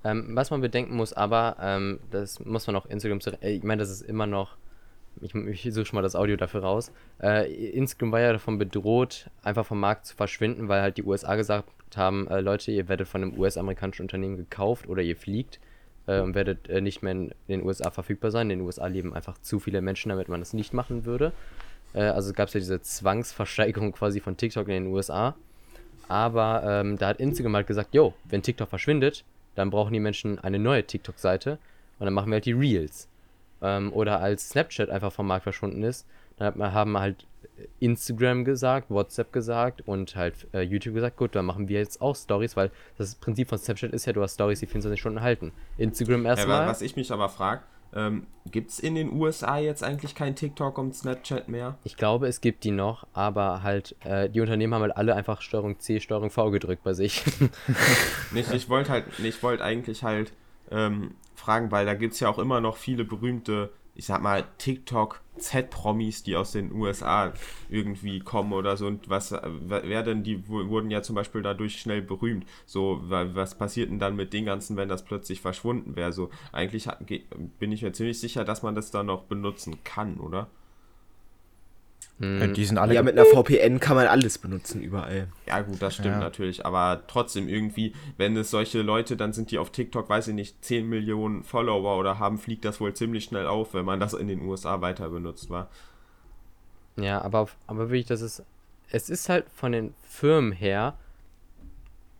[0.03, 3.31] Ähm, was man bedenken muss, aber ähm, das muss man auch Instagram zu.
[3.43, 4.57] Äh, ich meine, das ist immer noch.
[5.21, 6.91] Ich, ich suche schon mal das Audio dafür raus.
[7.23, 11.37] Äh, Instagram war ja davon bedroht, einfach vom Markt zu verschwinden, weil halt die USA
[11.37, 15.61] gesagt haben: äh, Leute, ihr werdet von einem US-amerikanischen Unternehmen gekauft oder ihr fliegt
[16.07, 18.51] äh, und werdet äh, nicht mehr in den USA verfügbar sein.
[18.51, 21.33] In den USA leben einfach zu viele Menschen, damit man das nicht machen würde.
[21.95, 25.35] Äh, also gab es ja diese Zwangsversteigerung quasi von TikTok in den USA.
[26.09, 29.25] Aber ähm, da hat Instagram halt gesagt, jo, wenn TikTok verschwindet,
[29.55, 31.59] dann brauchen die Menschen eine neue TikTok-Seite
[31.99, 33.09] und dann machen wir halt die Reels.
[33.63, 37.27] Ähm, oder als Snapchat einfach vom Markt verschwunden ist, dann haben halt
[37.81, 42.17] Instagram gesagt, WhatsApp gesagt und halt äh, YouTube gesagt, gut, dann machen wir jetzt auch
[42.17, 45.53] Stories, weil das Prinzip von Snapchat ist ja, du hast Stories, die 24 Stunden halten.
[45.79, 46.63] Instagram erstmal.
[46.63, 47.63] Ja, was ich mich aber frage,
[47.95, 51.79] Ähm, gibt es in den USA jetzt eigentlich kein TikTok und Snapchat mehr?
[51.85, 55.41] Ich glaube, es gibt die noch, aber halt, äh, die Unternehmen haben halt alle einfach
[55.41, 57.23] Steuerung C, Steuerung V gedrückt bei sich.
[58.33, 60.33] nicht, ich wollte halt, ich wollte eigentlich halt
[60.71, 64.45] ähm, fragen, weil da gibt es ja auch immer noch viele berühmte ich sag mal,
[64.59, 67.33] TikTok Z-Promis, die aus den USA
[67.69, 68.87] irgendwie kommen oder so.
[68.87, 72.47] Und was, wer denn, die wurden ja zum Beispiel dadurch schnell berühmt.
[72.67, 76.13] So, was passiert denn dann mit den ganzen, wenn das plötzlich verschwunden wäre?
[76.13, 76.89] So, eigentlich
[77.59, 80.49] bin ich mir ziemlich sicher, dass man das dann noch benutzen kann, oder?
[82.19, 82.55] Mhm.
[82.55, 85.29] Die sind alle ja, mit einer VPN kann man alles benutzen überall.
[85.47, 86.21] Ja, gut, das stimmt ja.
[86.21, 86.65] natürlich.
[86.65, 90.65] Aber trotzdem irgendwie, wenn es solche Leute, dann sind die auf TikTok, weiß ich nicht,
[90.65, 94.29] 10 Millionen Follower oder haben, fliegt das wohl ziemlich schnell auf, wenn man das in
[94.29, 95.69] den USA weiter benutzt, war.
[96.97, 98.43] Ja, aber, aber wirklich, das ist.
[98.91, 100.97] Es ist halt von den Firmen her.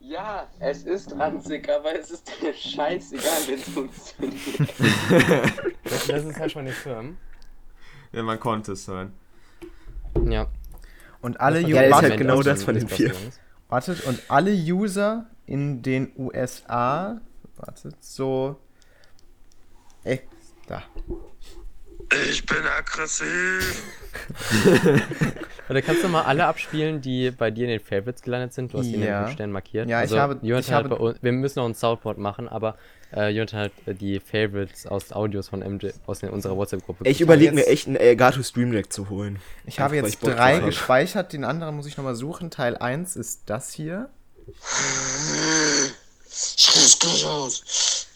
[0.01, 5.55] Ja, es ist ranzig, aber es ist dir scheißegal, wenn es funktioniert.
[5.85, 7.17] das, das ist halt von den Firmen.
[8.13, 9.13] Ja, man konnte es hören.
[10.29, 10.47] Ja.
[11.21, 11.69] Und alle User.
[11.69, 13.13] Ja, ist halt genau das von den vier.
[13.69, 17.21] Wartet, und alle User in den USA.
[17.57, 18.61] Wartet, so.
[20.05, 20.21] Ey,
[20.67, 20.83] da.
[22.31, 23.83] Ich bin aggressiv.
[25.69, 28.73] Oder kannst du mal alle abspielen, die bei dir in den Favorites gelandet sind?
[28.73, 29.21] Du hast die ja.
[29.21, 29.89] in den Sternen markiert.
[29.89, 30.39] Ja, also, ich habe.
[30.43, 32.77] Ich habe uns, wir müssen noch ein Soundboard machen, aber
[33.15, 37.09] äh, Jonathan hat äh, die Favorites aus Audios von MJ aus in unserer WhatsApp-Gruppe.
[37.09, 39.39] Ich überlege mir echt einen Elgato Stream Deck zu holen.
[39.67, 42.51] Ich habe jetzt drei gespeichert, den anderen muss ich nochmal suchen.
[42.51, 44.11] Teil 1 ist das hier.
[46.31, 48.07] Schreib's gleich aus.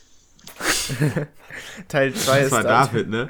[1.89, 2.53] Teil 2 ist.
[2.53, 3.29] Das war David, ne?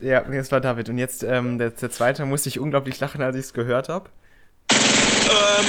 [0.00, 0.88] Ja, das war David.
[0.88, 4.08] Und jetzt ähm, der, der zweite musste ich unglaublich lachen, als ich es gehört habe.
[4.72, 5.66] Ähm,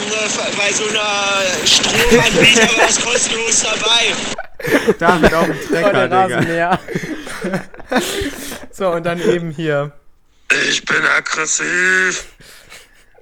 [0.58, 4.94] bei so einer Stromanbieter war es kostenlos dabei.
[5.00, 6.80] David auf dem Trecker, Digga.
[8.72, 9.92] so, und dann eben hier.
[10.70, 12.26] Ich bin aggressiv.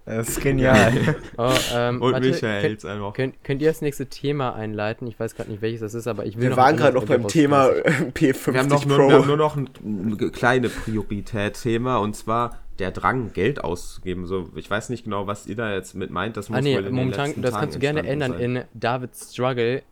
[0.10, 1.16] Das ist genial.
[1.38, 3.14] Oh, ähm, Und warte, Michael könnt, einfach.
[3.14, 5.08] Könnt, könnt, ihr das nächste Thema einleiten?
[5.08, 7.28] Ich weiß gerade nicht, welches das ist, aber ich will Wir waren gerade noch beim
[7.28, 8.98] Thema P50 wir haben noch, Pro.
[8.98, 14.26] Nur, wir haben nur noch ein, ein kleine Priorität-Thema und zwar der Drang, Geld auszugeben.
[14.26, 16.36] So, ich weiß nicht genau, was ihr da jetzt mit meint.
[16.38, 18.56] Das muss ah, nee, wohl in momentan, das kannst du gerne ändern sein.
[18.58, 19.84] in David's Struggle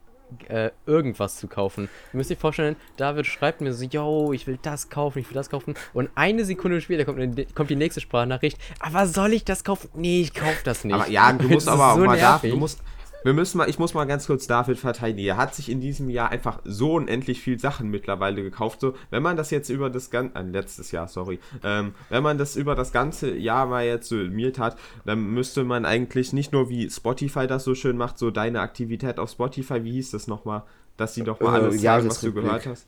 [0.47, 1.89] äh, irgendwas zu kaufen.
[2.13, 5.35] Ihr müsst euch vorstellen, David schreibt mir so, yo, ich will das kaufen, ich will
[5.35, 5.75] das kaufen.
[5.93, 9.89] Und eine Sekunde später kommt, kommt die nächste Sprachnachricht, aber soll ich das kaufen?
[9.93, 10.95] Nee, ich kauf das nicht.
[10.95, 12.81] Aber ja, du musst aber auch so mal da, du musst,
[13.23, 15.27] wir müssen mal, ich muss mal ganz kurz David verteidigen.
[15.27, 18.81] Er hat sich in diesem Jahr einfach so unendlich viel Sachen mittlerweile gekauft.
[18.81, 22.37] So, wenn man das jetzt über das ganze, äh, letztes Jahr, sorry, ähm, wenn man
[22.37, 26.69] das über das ganze Jahr mal jetzt summiert hat, dann müsste man eigentlich nicht nur
[26.69, 30.63] wie Spotify das so schön macht, so deine Aktivität auf Spotify, wie hieß das nochmal,
[30.95, 32.87] dass sie doch mal äh, alles sagen, was du gehört hast.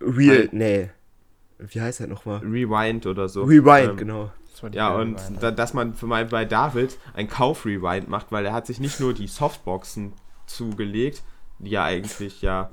[0.00, 0.90] Real, nee.
[1.58, 2.38] Wie heißt er nochmal?
[2.38, 3.42] Rewind oder so.
[3.42, 4.30] Rewind, ähm, genau
[4.72, 8.66] ja, und da, dass man für mal bei David ein Kauf-Rewind macht, weil er hat
[8.66, 10.12] sich nicht nur die Softboxen
[10.46, 11.22] zugelegt,
[11.58, 12.70] die ja eigentlich ja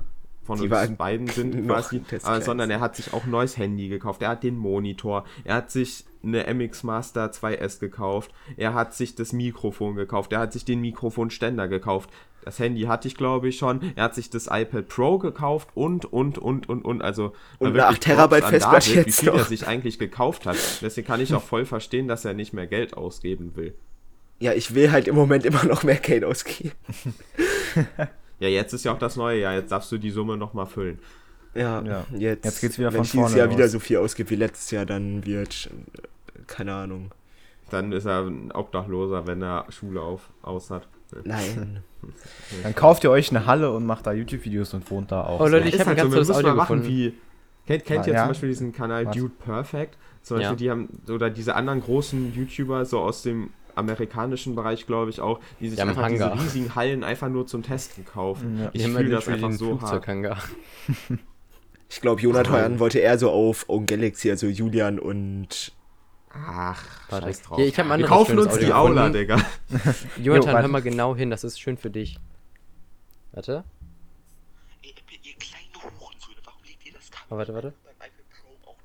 [0.48, 3.88] von die uns beiden sind quasi, aber, sondern er hat sich auch ein neues Handy
[3.88, 8.94] gekauft, er hat den Monitor, er hat sich eine MX Master 2S gekauft, er hat
[8.94, 12.08] sich das Mikrofon gekauft, er hat sich den Mikrofonständer gekauft,
[12.48, 16.06] das Handy hatte ich glaube ich schon, er hat sich das iPad Pro gekauft und,
[16.06, 19.38] und, und, und, und, also und eine 8 Terabyte Festplatte jetzt Wie viel noch.
[19.38, 22.66] er sich eigentlich gekauft hat, deswegen kann ich auch voll verstehen, dass er nicht mehr
[22.66, 23.74] Geld ausgeben will.
[24.38, 26.72] Ja, ich will halt im Moment immer noch mehr Geld ausgeben.
[28.40, 29.54] Ja, jetzt ist ja auch das neue Jahr.
[29.54, 31.00] Jetzt darfst du die Summe nochmal füllen.
[31.56, 32.06] Ja, ja.
[32.16, 33.24] Jetzt, jetzt geht's wieder wenn von vorne.
[33.24, 35.68] Wenn dieses Jahr wieder so viel ausgibt wie letztes Jahr, dann wird,
[36.46, 37.10] keine Ahnung.
[37.70, 40.86] Dann ist er ein Obdachloser, wenn er Schule auf, aus hat.
[41.24, 41.82] Nein.
[42.62, 45.40] dann kauft ihr euch eine Halle und macht da YouTube-Videos und wohnt da auch.
[45.40, 46.86] Oh Leute, ich habe halt ganz so, tolles Audio gefunden.
[46.86, 47.14] Wie,
[47.66, 48.20] kennt, kennt ah, ihr ja?
[48.20, 49.16] zum Beispiel diesen Kanal Was?
[49.16, 49.96] Dude Perfect?
[50.22, 50.56] Zum Beispiel, ja.
[50.56, 55.40] die haben, oder diese anderen großen YouTuber so aus dem amerikanischen Bereich, glaube ich, auch,
[55.60, 56.32] die sich einfach Hangar.
[56.32, 58.58] diese riesigen Hallen einfach nur zum Testen kaufen.
[58.60, 58.70] Ja.
[58.72, 60.06] Ich fühle das einfach so hart.
[61.90, 65.72] Ich glaube, Jonathan wollte eher so auf Own Galaxy, also Julian und
[66.30, 67.58] Ach, scheiß drauf.
[67.58, 69.36] Ja, ich Wir kaufen uns die Aula, Digga.
[70.22, 72.18] Jonathan, jo, hör mal genau hin, das ist schön für dich.
[73.32, 73.64] Warte.
[74.82, 77.26] Ey, ihr kleine Hurensöhne, warum legt ihr das Kabel?
[77.30, 77.72] Oh, warte, warte.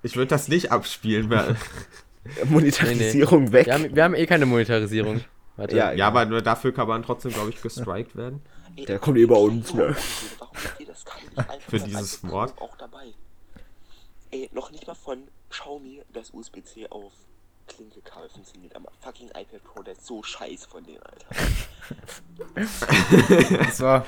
[0.04, 1.56] Ich würde das nicht abspielen, weil...
[2.46, 3.54] Monetarisierung nee, nee.
[3.54, 3.66] weg.
[3.68, 5.22] Wir haben, wir haben, eh keine Monetarisierung.
[5.58, 5.76] Warte.
[5.76, 8.41] Ja, ja, aber nur dafür kann man trotzdem, glaube ich, gestrikt werden.
[8.88, 9.96] Der kommt über uns, ne?
[11.68, 12.60] Für dieses Wort.
[12.60, 13.14] Auch dabei.
[14.32, 17.12] Ey, noch nicht mal von Xiaomi das USB-C auf
[17.76, 18.76] Klinke-Kabel funktioniert.
[18.76, 21.26] Aber fucking iPad Pro, der ist so scheiße von denen, Alter.
[23.57, 24.05] das war.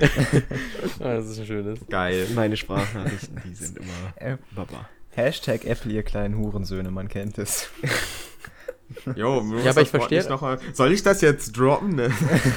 [0.98, 1.80] das ist ein schönes.
[1.88, 2.28] Geil.
[2.34, 4.12] Meine Sprachnachrichten, die sind immer.
[4.16, 4.88] Äh, Baba.
[5.10, 7.68] Hashtag Apple, ihr kleinen Hurensöhne, man kennt es.
[9.16, 10.22] Jo, ja, aber ich verstehe.
[10.72, 11.96] Soll ich das jetzt droppen?
[11.96, 12.08] Ne?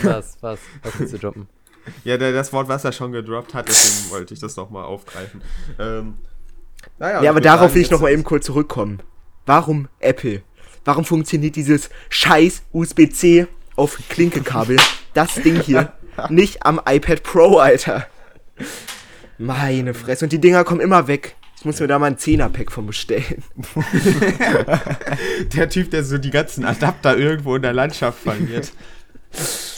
[0.03, 1.47] Was, was, was willst du droppen?
[2.03, 5.41] Ja, der, das Wort, was er schon gedroppt hat, deswegen wollte ich das nochmal aufgreifen.
[5.79, 6.17] Ähm,
[6.99, 9.01] naja, ja, aber darauf will ich nochmal eben kurz zurückkommen.
[9.49, 10.43] Warum Apple?
[10.85, 14.77] Warum funktioniert dieses scheiß USB-C auf Klinkekabel,
[15.15, 15.91] das Ding hier,
[16.29, 18.05] nicht am iPad Pro, Alter?
[19.39, 20.25] Meine Fresse.
[20.25, 21.35] Und die Dinger kommen immer weg.
[21.57, 23.43] Ich muss mir da mal ein 10er-Pack von bestellen.
[25.55, 28.71] der Typ, der so die ganzen Adapter irgendwo in der Landschaft verliert.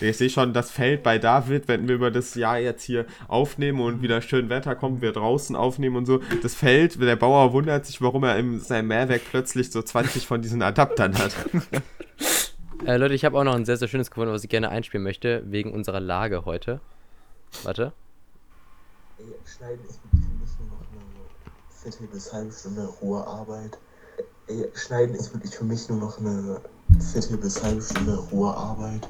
[0.00, 3.80] Ich sehe schon das Feld bei David, wenn wir über das Jahr jetzt hier aufnehmen
[3.80, 6.20] und wieder schön Wetter kommt, wir draußen aufnehmen und so.
[6.42, 10.42] Das Feld, der Bauer wundert sich, warum er in seinem Mehrwerk plötzlich so 20 von
[10.42, 11.34] diesen Adaptern hat.
[12.84, 15.02] Äh, Leute, ich habe auch noch ein sehr, sehr schönes gefunden, was ich gerne einspielen
[15.02, 16.80] möchte, wegen unserer Lage heute.
[17.62, 17.94] Warte.
[19.16, 21.30] Ey, schneiden ist für mich nur noch eine
[21.82, 23.78] Viertel bis halbe Stunde hohe Arbeit.
[24.48, 26.60] Ey, schneiden ist wirklich für mich nur noch eine
[27.00, 29.08] Viertel bis halbe Stunde hohe Arbeit.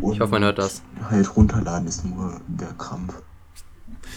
[0.00, 0.82] Und ich hoffe, man hört das.
[1.08, 3.14] Halt runterladen ist nur der Krampf.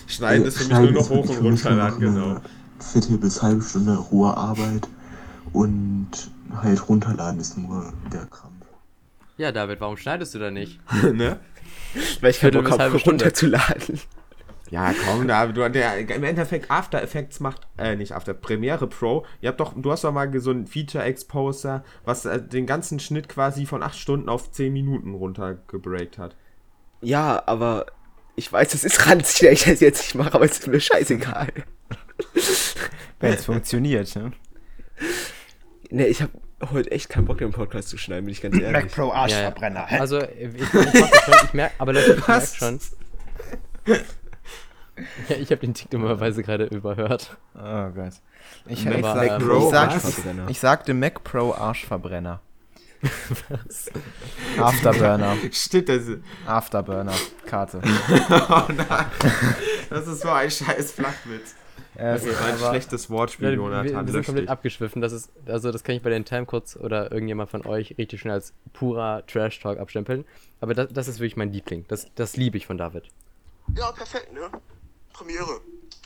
[0.07, 2.41] Schneiden Ey, ist für mich nur noch hoch und runterladen, genau.
[2.79, 4.87] Viertel bis halbe Stunde hohe Arbeit
[5.53, 6.09] und
[6.61, 8.65] halt runterladen ist nur der Krampf.
[9.37, 10.79] Ja, David, warum schneidest du da nicht?
[11.03, 11.39] ne?
[12.21, 13.99] Weil ich keinen Bock habe, runterzuladen.
[14.75, 19.25] Ja, komm, da, du, der, im Endeffekt After Effects macht, äh, nicht After, Premiere Pro.
[19.39, 22.99] Ihr habt doch, du hast doch mal so ein Feature Exposer, was äh, den ganzen
[22.99, 26.35] Schnitt quasi von 8 Stunden auf 10 Minuten runtergebreakt hat.
[26.99, 27.85] Ja, aber
[28.35, 30.81] ich weiß, es ist ranzig, dass ich das jetzt nicht mache, aber es ist mir
[30.81, 31.47] scheißegal.
[33.21, 34.33] Wenn es funktioniert, ne?
[35.89, 36.33] Ne, ich habe
[36.73, 38.73] heute echt keinen Bock, den Podcast zu schneiden, bin ich ganz ehrlich.
[38.73, 39.87] Mac Pro Arschverbrenner.
[39.89, 40.01] Ja, ja.
[40.01, 42.79] Also, ich, ich, ich, schon, ich merke, aber Leute, ich merke schon.
[45.29, 47.35] Ja, ich habe den Tick dummerweise gerade überhört.
[47.53, 48.13] Oh Gott.
[48.67, 52.39] Ich, ich, sag, ich, sag, ich sagte Mac Pro Arschverbrenner.
[53.49, 53.91] Was?
[54.57, 55.35] Afterburner.
[55.51, 56.03] Steht das?
[56.45, 57.13] Afterburner.
[57.45, 57.81] Karte.
[58.49, 59.05] oh nein.
[59.89, 61.55] Das ist so ein scheiß Flachwitz.
[61.95, 63.85] das ist ein schlechtes Wortspiel, Jonathan.
[63.85, 65.01] Wir, wir sind komplett abgeschwiffen.
[65.01, 68.35] Das ist, also das kann ich bei den Timecodes oder irgendjemand von euch richtig schnell
[68.35, 70.25] als purer Trash-Talk abstempeln.
[70.61, 71.85] Aber das, das ist wirklich mein Liebling.
[71.87, 73.03] Das, das liebe ich von David.
[73.75, 74.49] Ja, perfekt, ne?
[75.15, 75.61] Premiere.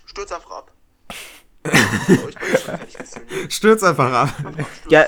[0.05, 0.71] Stürz einfach ab.
[3.49, 4.29] Stürz einfach ab.
[4.87, 5.07] Ja,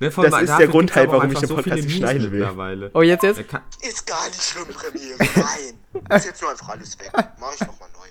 [0.00, 2.90] ne, das ist der Grund halt, warum ich den Podcast so schneiden will.
[2.94, 3.40] Oh, jetzt, jetzt?
[3.82, 5.18] Ist gar nicht schlimm, Premiere.
[5.18, 6.16] Nein.
[6.16, 7.12] Ist jetzt nur einfach alles weg.
[7.38, 8.08] Mach ich nochmal neu.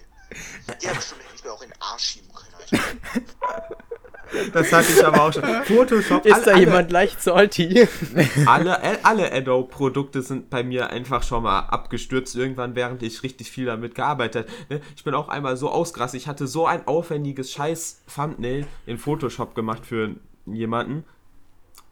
[0.88, 3.78] Habe bestimmt nicht mehr auch in den Arsch schieben können, Alter.
[4.53, 5.43] Das hatte ich aber auch schon.
[5.43, 6.26] Photoshop.
[6.26, 7.88] Ist alle, da jemand leicht salty?
[8.45, 13.65] alle, alle Adobe-Produkte sind bei mir einfach schon mal abgestürzt, irgendwann, während ich richtig viel
[13.65, 14.82] damit gearbeitet habe.
[14.95, 16.21] Ich bin auch einmal so ausgerastet.
[16.21, 20.15] Ich hatte so ein aufwendiges Scheiß-Thumbnail in Photoshop gemacht für
[20.45, 21.03] jemanden.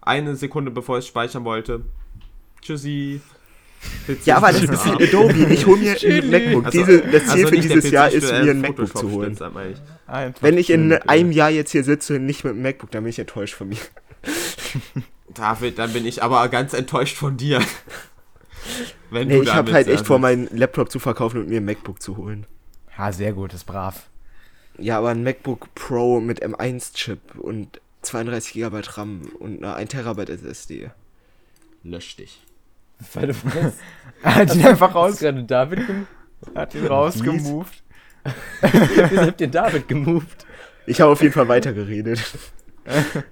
[0.02, 1.82] Eine Sekunde bevor ich speichern wollte.
[2.62, 3.22] Tschüssi.
[4.08, 5.34] PC ja, aber das ist wie Adobe.
[5.54, 6.66] Ich hole mir ein MacBook.
[6.66, 9.38] Also, Diese, das Ziel also für dieses Jahr ist, mir ein MacBook zu holen.
[10.42, 13.10] Wenn ich in einem Jahr jetzt hier sitze und nicht mit dem MacBook, dann bin
[13.10, 13.78] ich enttäuscht von mir.
[15.34, 17.62] David, dann bin ich aber ganz enttäuscht von dir.
[19.10, 22.02] Wenn nee, ich habe halt echt vor, meinen Laptop zu verkaufen und mir ein MacBook
[22.02, 22.46] zu holen.
[22.98, 24.08] Ja, sehr gut, ist brav.
[24.78, 30.30] Ja, aber ein MacBook Pro mit M1-Chip und 32 GB RAM und eine 1 TB
[30.30, 30.92] SSD.
[31.84, 32.42] Lösch dich.
[33.14, 33.74] Weil was?
[34.24, 35.20] hat ihn einfach raus.
[35.20, 35.82] gerade David
[36.56, 37.84] hat ihn rausgemoved.
[38.62, 40.46] Wieso habt ihr David gemoved?
[40.86, 42.22] Ich habe auf jeden Fall weitergeredet.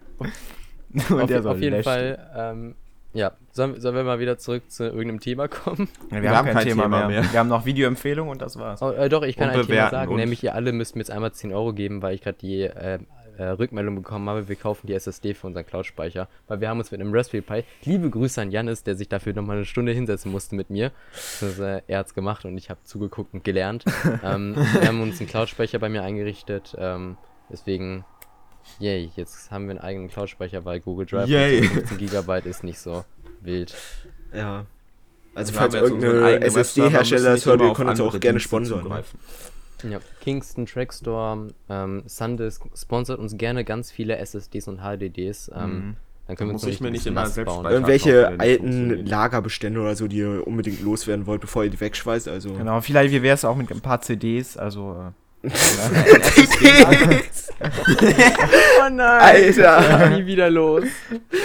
[1.10, 2.76] auf, auf jeden Fall, ähm,
[3.14, 5.90] ja, sollen, sollen, wir mal wieder zurück zu irgendeinem Thema kommen?
[6.10, 7.22] Ja, wir, wir, haben, kein, kein Thema, Thema mehr.
[7.22, 7.32] mehr.
[7.32, 8.82] Wir haben noch Videoempfehlungen und das war's.
[8.82, 11.12] Oh, äh, doch, ich kann und ein Thema sagen, nämlich ihr alle müsst mir jetzt
[11.12, 13.00] einmal 10 Euro geben, weil ich gerade die äh,
[13.38, 16.92] äh, Rückmeldung bekommen habe, wir kaufen die SSD für unseren Cloud-Speicher, weil wir haben uns
[16.92, 20.32] mit einem Raspberry Pi, liebe Grüße an Janis, der sich dafür nochmal eine Stunde hinsetzen
[20.32, 20.92] musste mit mir,
[21.40, 23.86] das, äh, er hat's gemacht und ich habe zugeguckt und gelernt.
[24.24, 27.18] ähm, wir haben uns einen Cloud-Speicher bei mir eingerichtet, ähm,
[27.50, 28.06] deswegen,
[28.80, 31.64] yay, jetzt haben wir einen eigenen Cloud-Speicher, weil Google Drive yay.
[31.64, 33.04] 15 GB ist nicht so
[33.42, 33.76] wild.
[34.34, 34.66] Ja.
[35.34, 39.04] Also, falls irgendeine SSD-Hersteller das hört, ihr könnt uns auch gerne sponsern.
[39.90, 45.52] Ja, Kingston Trackstore, ähm, Sandisk sponsert uns gerne ganz viele SSDs und HDDs.
[45.56, 45.96] Ähm, mhm.
[46.28, 47.66] Dann können wir uns ich mir nicht immer selbst bauen.
[47.66, 52.28] Irgendwelche alten Lagerbestände oder so, die ihr unbedingt loswerden wollt, bevor ihr die wegschweißt.
[52.30, 52.54] Also.
[52.54, 55.12] Genau, vielleicht wie wäre es auch mit ein paar CDs, also.
[55.44, 55.50] Äh,
[57.60, 59.00] oh nein!
[59.00, 60.10] Alter!
[60.12, 60.86] Nie wieder los.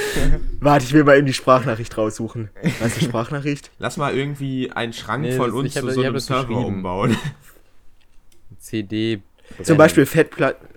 [0.61, 2.51] Warte, ich will mal eben die Sprachnachricht raussuchen.
[2.78, 3.70] Was ist die Sprachnachricht?
[3.78, 7.16] Lass mal irgendwie einen Schrank nee, von uns zu so einem Server umbauen.
[8.67, 9.23] CD
[9.62, 10.69] Zum Beispiel Fettplatten.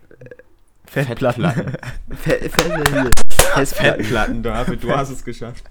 [0.86, 1.44] Fettplatten.
[2.24, 3.12] Fettplatten.
[3.66, 5.64] Fettplatten, David, du hast es geschafft.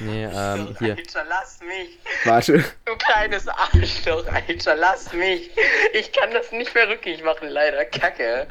[0.00, 0.96] Nee, ähm, hier.
[0.96, 1.98] Alter, lass mich.
[2.24, 2.64] Warte.
[2.84, 5.50] Du kleines Arschloch, Alter, lass mich.
[5.92, 7.84] Ich kann das nicht mehr rückgängig machen, leider.
[7.84, 8.46] Kacke.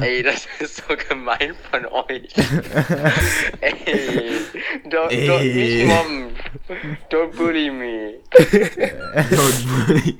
[0.00, 2.34] Ey, das ist so gemein von euch.
[3.60, 4.40] Ey.
[4.86, 6.36] Don't, don't nicht mobben.
[7.10, 8.14] Don't bully me.
[8.32, 10.18] Don't bully.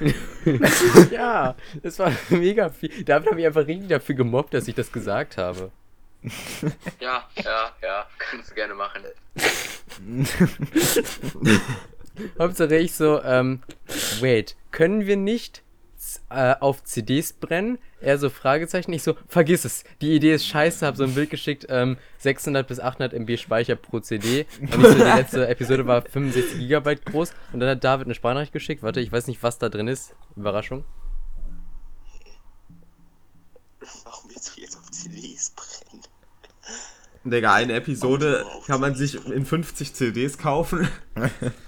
[1.10, 3.04] ja, das war mega viel.
[3.04, 5.70] David habe ich einfach richtig dafür gemobbt, dass ich das gesagt habe.
[7.00, 9.02] Ja, ja, ja, kannst du gerne machen.
[12.38, 13.62] Hauptsache ich so, ähm,
[14.20, 15.62] wait, können wir nicht
[16.30, 17.78] äh, auf CDs brennen?
[18.00, 21.30] Er so Fragezeichen, ich so, vergiss es, die Idee ist scheiße, hab so ein Bild
[21.30, 24.46] geschickt, ähm, 600 bis 800 MB Speicher pro CD.
[24.60, 28.14] Und ich so, die letzte Episode war 65 Gigabyte groß und dann hat David eine
[28.14, 30.84] Sprachnachricht geschickt, warte, ich weiß nicht, was da drin ist, Überraschung.
[34.04, 36.02] Warum willst du jetzt auf CDs brennen?
[37.24, 40.88] Digga, eine Episode kann man sich in 50 CDs kaufen.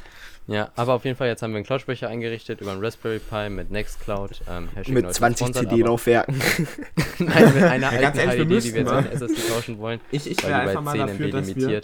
[0.49, 3.51] Ja, aber auf jeden Fall, jetzt haben wir einen Cloud-Speicher eingerichtet über einen Raspberry Pi
[3.51, 4.41] mit Nextcloud.
[4.49, 6.35] Ähm, mit 20 CD-Laufwerken.
[7.19, 10.01] Nein, mit einer ja, alten ehrlich, HDD, die wir jetzt in SSD tauschen wollen.
[10.11, 11.83] Ich, ich wäre einfach mal dafür, dass wir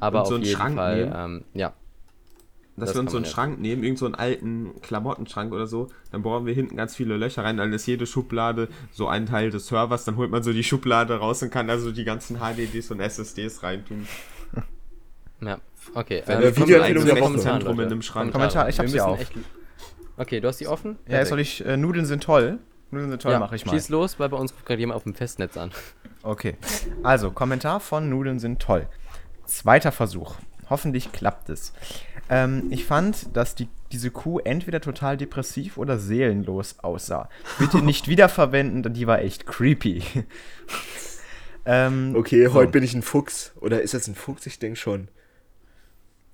[0.00, 1.72] aber so auf jeden Schrank Fall, ähm, ja,
[2.76, 5.88] dass das wir uns so einen Schrank nehmen, irgendeinen so einen alten Klamottenschrank oder so,
[6.10, 9.50] dann bohren wir hinten ganz viele Löcher rein, dann ist jede Schublade so ein Teil
[9.50, 12.90] des Servers, dann holt man so die Schublade raus und kann also die ganzen HDDs
[12.90, 14.06] und SSDs reintun.
[15.40, 15.58] Ja,
[15.94, 16.22] okay.
[16.26, 18.32] Wenn ähm, Videoempfehlung der Wochenzentrum in einem Schrank.
[18.32, 19.20] Kommentar, ich hab sie auf.
[19.20, 19.32] Echt...
[20.16, 20.98] Okay, du hast sie offen?
[21.08, 22.58] Ja, jetzt soll ich, äh, Nudeln sind toll.
[22.90, 23.72] Nudeln sind toll, ja, mache ich mal.
[23.72, 25.72] Schieß los, weil bei uns ruft gerade jemand auf dem Festnetz an.
[26.22, 26.56] Okay,
[27.02, 28.86] also Kommentar von Nudeln sind toll.
[29.44, 30.36] Zweiter Versuch.
[30.70, 31.72] Hoffentlich klappt es.
[32.30, 37.28] Ähm, ich fand, dass die, diese Kuh entweder total depressiv oder seelenlos aussah.
[37.58, 40.02] Bitte nicht wiederverwenden, denn die war echt creepy.
[41.66, 42.54] ähm, okay, so.
[42.54, 43.52] heute bin ich ein Fuchs.
[43.60, 44.46] Oder ist das ein Fuchs?
[44.46, 45.08] Ich denke schon.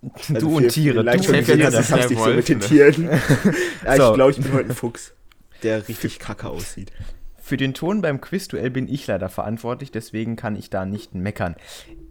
[0.03, 1.05] Also du und Tiere.
[1.05, 3.05] Du und Tiere, das, hast dich so mit den Tieren.
[3.85, 4.09] ja, so.
[4.09, 5.13] Ich glaube, ich bin heute ein Fuchs,
[5.63, 6.91] der richtig kacke aussieht.
[7.51, 11.57] Für den Ton beim Quizduell bin ich leider verantwortlich, deswegen kann ich da nicht meckern.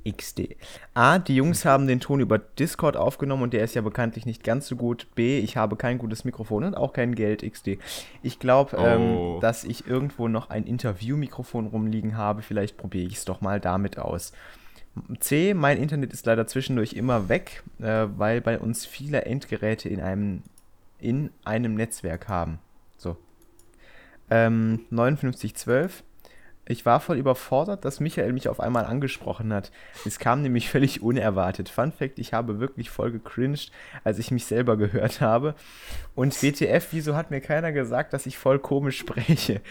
[0.05, 0.55] XD.
[0.93, 4.43] A, die Jungs haben den Ton über Discord aufgenommen und der ist ja bekanntlich nicht
[4.43, 5.07] ganz so gut.
[5.15, 7.49] B, ich habe kein gutes Mikrofon und auch kein Geld.
[7.49, 7.77] XD.
[8.23, 9.35] Ich glaube, ähm, oh.
[9.35, 12.41] ähm, dass ich irgendwo noch ein Interview-Mikrofon rumliegen habe.
[12.41, 14.33] Vielleicht probiere ich es doch mal damit aus.
[15.19, 20.01] C, mein Internet ist leider zwischendurch immer weg, äh, weil bei uns viele Endgeräte in
[20.01, 20.43] einem,
[20.99, 22.59] in einem Netzwerk haben.
[22.97, 23.17] So.
[24.29, 26.03] Ähm, 5912
[26.71, 29.71] ich war voll überfordert, dass Michael mich auf einmal angesprochen hat.
[30.05, 31.67] Es kam nämlich völlig unerwartet.
[31.67, 33.71] Fun Fact, ich habe wirklich voll gecringed,
[34.03, 35.55] als ich mich selber gehört habe.
[36.13, 39.61] Und WTF, wieso hat mir keiner gesagt, dass ich voll komisch spreche?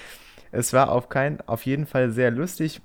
[0.51, 2.81] Es war auf, kein, auf jeden Fall sehr lustig.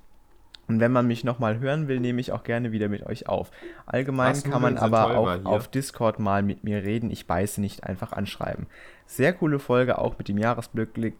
[0.66, 3.50] Und wenn man mich nochmal hören will, nehme ich auch gerne wieder mit euch auf.
[3.86, 7.10] Allgemein kann man aber auch auf Discord mal mit mir reden.
[7.10, 8.66] Ich beiße nicht einfach anschreiben.
[9.06, 11.14] Sehr coole Folge, auch mit dem Jahresblick.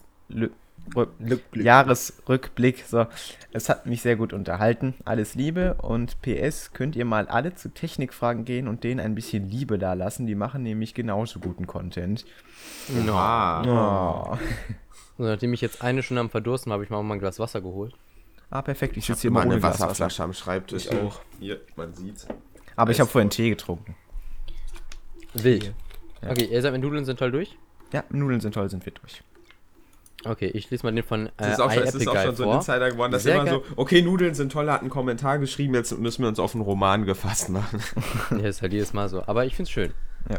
[0.94, 1.64] Rückblick.
[1.64, 2.84] Jahresrückblick.
[2.86, 3.06] So,
[3.52, 4.94] es hat mich sehr gut unterhalten.
[5.04, 9.48] Alles Liebe und PS könnt ihr mal alle zu Technikfragen gehen und denen ein bisschen
[9.48, 10.26] Liebe da lassen.
[10.26, 12.24] Die machen nämlich genauso guten Content.
[13.04, 13.14] No.
[13.66, 14.38] Oh.
[15.16, 17.94] So, nachdem ich jetzt eine Stunde am Verdursten habe, ich mal ein Glas Wasser geholt.
[18.50, 18.92] Ah, perfekt.
[18.92, 20.86] Ich, ich sitze hier mal ohne Wasserflasche am Schreibtisch.
[20.86, 21.20] Ich auch.
[21.40, 22.26] Hier, man sieht's.
[22.76, 23.94] Aber ich habe vorhin Tee getrunken.
[25.34, 25.74] Wild.
[26.22, 26.30] Ja.
[26.30, 27.56] Okay, ihr seid mit Nudeln sind toll durch?
[27.92, 29.22] Ja, Nudeln sind toll, sind wir durch.
[30.24, 32.36] Okay, ich lese mal den von äh, das ist auch, schon, es ist auch schon
[32.36, 35.38] so ein Insider geworden, dass Sehr immer so, okay, Nudeln sind toll, hat einen Kommentar
[35.38, 37.80] geschrieben, jetzt müssen wir uns auf einen Roman gefasst machen.
[38.30, 39.22] ja, ist halt jedes Mal so.
[39.26, 39.92] Aber ich find's schön.
[40.30, 40.38] Ja.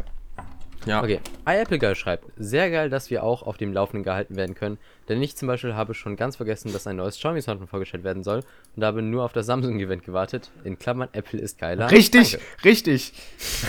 [0.86, 1.02] Ja.
[1.02, 4.78] Okay, iAppleGuy schreibt, sehr geil, dass wir auch auf dem Laufenden gehalten werden können,
[5.08, 8.44] denn ich zum Beispiel habe schon ganz vergessen, dass ein neues Xiaomi-Smartphone vorgestellt werden soll
[8.76, 10.50] und habe nur auf das Samsung-Event gewartet.
[10.62, 11.90] In Klammern, Apple ist geiler.
[11.90, 12.46] Richtig, Danke.
[12.64, 13.12] richtig.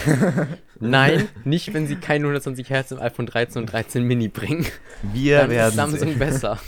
[0.80, 4.65] Nein, nicht, wenn sie kein 120 Hertz im iPhone 13 und 13 Mini bringen.
[5.01, 6.20] Wir Dann werden ist Samsung sehen.
[6.20, 6.59] besser.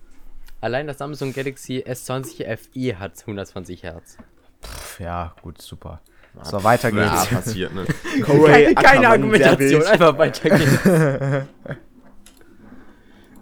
[0.60, 4.16] Allein das Samsung Galaxy S20 FE hat 120 Hertz.
[4.62, 6.00] Pff, ja, gut, super.
[6.42, 7.30] So, weiter geht's.
[7.30, 7.84] Ja, passiert, ne?
[8.22, 10.78] keine, keine Argumentation, einfach weiter geht's.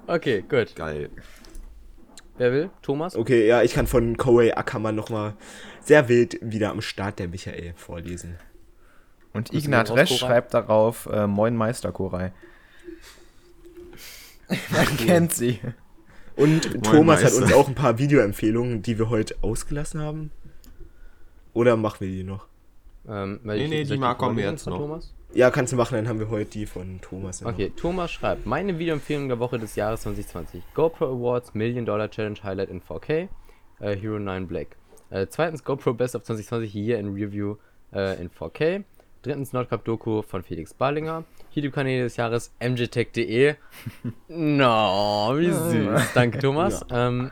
[0.06, 0.76] okay, gut.
[0.76, 1.10] Geil.
[2.38, 2.70] Wer will?
[2.82, 3.16] Thomas?
[3.16, 5.34] Okay, ja, ich kann von Koei Ackermann nochmal
[5.80, 8.36] sehr wild wieder am Start der Michael vorlesen.
[9.32, 12.30] Und Ignat Resch schreibt darauf, äh, Moin Meister Koray.
[14.70, 15.60] Man kennt sie.
[16.36, 17.36] Und Moin Thomas Meister.
[17.36, 20.30] hat uns auch ein paar Videoempfehlungen, die wir heute ausgelassen haben.
[21.54, 22.46] Oder machen wir die noch?
[23.08, 24.78] Ähm, nee, nee, die mal kommen wir jetzt noch.
[24.78, 25.14] Thomas?
[25.34, 27.44] Ja, kannst du machen, dann haben wir heute die von Thomas.
[27.44, 27.76] Okay, noch.
[27.76, 30.62] Thomas schreibt, meine Videoempfehlung der Woche des Jahres 2020.
[30.74, 33.28] GoPro Awards Million Dollar Challenge Highlight in 4K,
[33.80, 34.76] äh, Hero 9 Black.
[35.10, 37.56] Äh, zweitens GoPro Best of 2020 Year in Review
[37.94, 38.84] äh, in 4K.
[39.22, 41.24] Drittens Nordcup Doku von Felix Barlinger.
[41.52, 43.54] YouTube-Kanäle des Jahres mgtech.de.
[44.28, 46.12] no, wie süß.
[46.14, 46.84] Danke, Thomas.
[46.90, 47.08] Ja.
[47.08, 47.30] Ähm,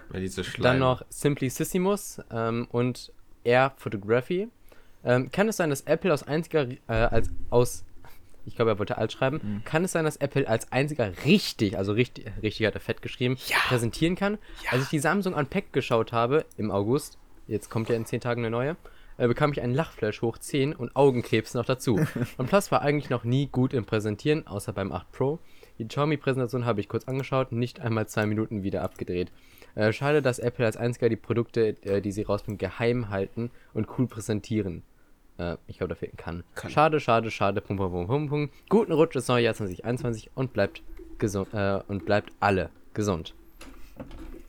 [0.58, 3.12] dann noch Simply Sissimus ähm, und
[3.44, 4.48] Air Photography.
[5.04, 7.84] Ähm, kann es sein, dass Apple aus einziger, äh, als, aus,
[8.44, 9.64] ich glaube, er wollte alt schreiben, mhm.
[9.64, 13.36] kann es sein, dass Apple als einziger richtig, also richtig, richtig hat er fett geschrieben,
[13.46, 13.56] ja.
[13.68, 14.38] präsentieren kann?
[14.64, 14.72] Ja.
[14.72, 18.42] Als ich die Samsung Unpacked geschaut habe im August, jetzt kommt ja in 10 Tagen
[18.42, 18.76] eine neue,
[19.16, 22.00] äh, bekam ich einen Lachflash hoch 10 und Augenkrebs noch dazu.
[22.38, 25.38] OnePlus war eigentlich noch nie gut im Präsentieren, außer beim 8 Pro.
[25.78, 29.32] Die Xiaomi-Präsentation habe ich kurz angeschaut, nicht einmal zwei Minuten wieder abgedreht.
[29.74, 33.88] Äh, schade, dass Apple als einziger die Produkte, äh, die sie rausbringen, geheim halten und
[33.98, 34.82] cool präsentieren.
[35.40, 36.44] Äh, ich glaube, da fehlt ein kann.
[36.54, 36.70] kann.
[36.70, 37.60] Schade, schade, schade.
[37.60, 38.50] Pum, pum, pum, pum, pum.
[38.68, 40.82] Guten Rutsch ins neue Jahr 2021 und bleibt
[41.18, 43.34] gesund äh, und bleibt alle gesund.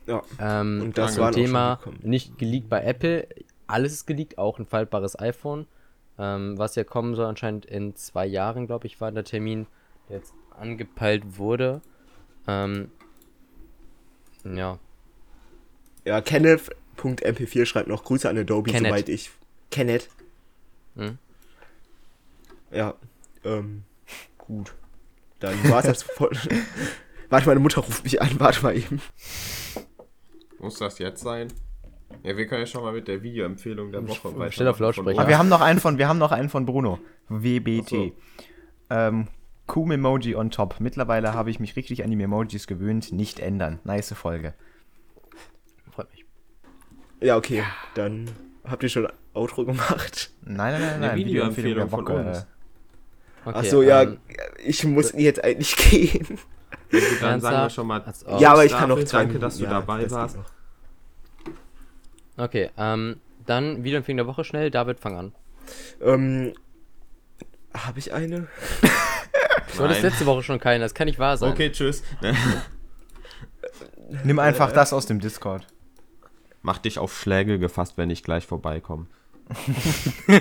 [0.07, 0.21] Ja.
[0.39, 3.27] Ähm, und das war Thema nicht geleakt bei Apple
[3.71, 5.65] alles ist geleakt, auch ein faltbares iPhone.
[6.19, 9.65] Ähm, was ja kommen soll, anscheinend in zwei Jahren, glaube ich, war der Termin,
[10.09, 11.81] der jetzt angepeilt wurde.
[12.47, 12.91] Ähm,
[14.43, 14.77] ja.
[16.05, 18.91] Ja, Kenneth.mp4 schreibt noch Grüße an Adobe, Kenneth.
[18.91, 19.31] soweit ich.
[19.71, 20.09] Kenneth.
[20.95, 21.17] Hm?
[22.71, 22.95] Ja,
[23.43, 23.83] ähm,
[24.37, 24.73] gut.
[25.39, 26.31] Dann war es jetzt voll.
[27.29, 29.01] warte, meine Mutter ruft mich an, warte mal eben.
[30.59, 31.47] Muss das jetzt sein?
[32.23, 34.51] Ja, wir können ja schon mal mit der Videoempfehlung der Woche weiter.
[34.51, 35.19] Stell auf Lautsprecher.
[35.19, 36.99] Aber wir haben noch einen von, wir haben noch einen von Bruno.
[37.29, 37.89] WBT.
[37.89, 38.11] So.
[38.89, 39.27] Ähm,
[39.67, 40.75] Kum-Emoji on top.
[40.79, 43.11] Mittlerweile habe ich mich richtig an die Emojis gewöhnt.
[43.11, 43.79] Nicht ändern.
[43.83, 44.53] Nice Folge.
[45.91, 46.25] Freut mich.
[47.21, 47.63] Ja, okay.
[47.95, 48.29] Dann
[48.65, 50.31] habt ihr schon Outro gemacht.
[50.41, 51.17] Nein, nein, nein, nein.
[51.17, 52.05] Videoempfehlung der Woche.
[52.05, 52.47] Von uns.
[53.43, 54.19] Okay, Achso, ja, ähm,
[54.63, 56.37] ich muss jetzt eigentlich gehen.
[57.21, 58.03] Dann sagen wir schon mal.
[58.37, 60.37] Ja, aber ich kann noch Danke, dass du ja, dabei warst.
[62.37, 64.69] Okay, ähm, dann Videoempfehlung der Woche schnell.
[64.69, 65.35] David, fang an.
[66.01, 66.53] Ähm,
[67.73, 68.47] habe ich eine?
[69.77, 71.51] Du hattest letzte Woche schon keine, das kann nicht wahr sein.
[71.51, 72.03] Okay, tschüss.
[74.23, 75.65] Nimm einfach das aus dem Discord.
[76.61, 79.07] Mach dich auf Schläge gefasst, wenn ich gleich vorbeikomme.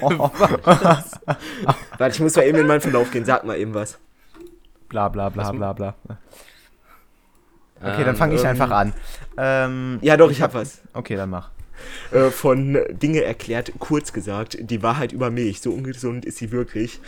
[0.01, 0.31] Oh,
[0.65, 1.21] was?
[1.99, 3.25] Warte, ich muss mal eben in meinen Verlauf gehen.
[3.25, 3.99] Sag mal eben was.
[4.89, 5.95] Bla bla bla bla bla.
[7.83, 8.93] Okay, dann fange ich ähm, einfach an.
[9.39, 10.83] Ähm, ja, doch, ich hab was.
[10.93, 11.51] Okay, dann mach.
[12.13, 17.01] Äh, von Dinge erklärt, kurz gesagt, die Wahrheit über Milch, so ungesund ist sie wirklich,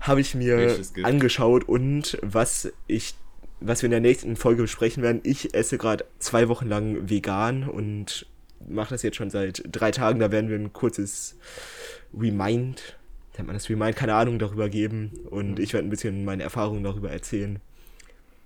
[0.00, 3.14] habe ich mir angeschaut und was ich
[3.60, 7.68] was wir in der nächsten Folge besprechen werden, ich esse gerade zwei Wochen lang vegan
[7.68, 8.26] und
[8.68, 10.20] mache das jetzt schon seit drei Tagen.
[10.20, 11.36] Da werden wir ein kurzes
[12.16, 12.96] Remind,
[13.36, 16.82] nennt man das Remind, keine Ahnung darüber geben und ich werde ein bisschen meine Erfahrungen
[16.82, 17.60] darüber erzählen.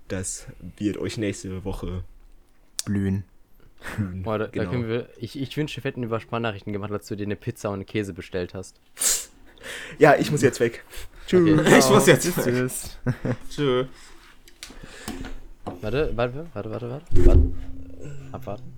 [0.08, 0.46] Das
[0.78, 2.04] wird euch nächste Woche
[2.84, 3.24] blühen.
[4.22, 4.64] Boah, da, genau.
[4.64, 7.36] da können wir, ich, ich wünsche, wir hätten über Spannachrichten gemacht, als du dir eine
[7.36, 8.80] Pizza und Käse bestellt hast.
[9.98, 10.84] Ja, ich muss jetzt weg.
[11.26, 11.58] Tschüss.
[11.58, 11.78] Okay.
[11.78, 12.44] Ich muss jetzt weg.
[12.44, 12.98] Tschüss.
[13.50, 13.86] Tschüss.
[15.80, 17.04] Warte, warte, warte, warte, warte.
[17.24, 17.52] warte.
[18.32, 18.73] Abwarten.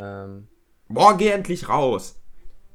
[0.00, 0.48] Ähm.
[0.88, 2.20] Boah, geh endlich raus.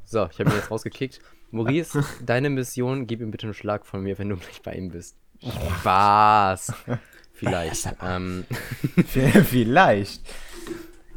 [0.06, 1.20] So, ich habe ihn jetzt rausgekickt.
[1.52, 4.90] Maurice, deine Mission, gib ihm bitte einen Schlag von mir, wenn du gleich bei ihm
[4.90, 5.16] bist.
[5.42, 6.74] Spaß.
[7.34, 7.96] Vielleicht.
[8.02, 8.46] ähm.
[9.06, 10.22] Vielleicht.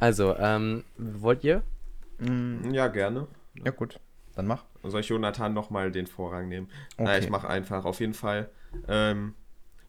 [0.01, 1.63] Also, ähm, wollt ihr?
[2.19, 3.29] Mm, ja, gerne.
[3.65, 4.01] Ja, gut.
[4.35, 4.65] Dann mach.
[4.83, 6.69] Soll ich Jonathan nochmal den Vorrang nehmen?
[6.97, 7.05] Okay.
[7.05, 7.85] Na, ich mache einfach.
[7.85, 8.51] Auf jeden Fall.
[8.89, 9.35] Ähm,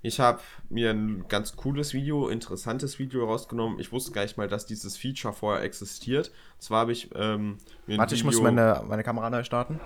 [0.07, 0.39] ich habe
[0.69, 3.79] mir ein ganz cooles Video, interessantes Video rausgenommen.
[3.79, 6.29] Ich wusste gar nicht mal, dass dieses Feature vorher existiert.
[6.55, 9.79] Und zwar habe ich ähm, mir Warte, Video ich muss meine, meine Kamera neu starten.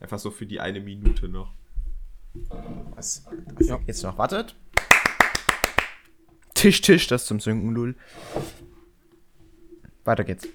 [0.00, 1.52] Einfach so für die eine Minute noch.
[2.94, 3.26] Was?
[3.54, 3.78] Was ja.
[3.86, 4.16] jetzt noch?
[4.16, 4.56] Wartet.
[6.54, 7.96] Tisch, Tisch, das zum Synken, Lul.
[10.04, 10.48] Weiter geht's.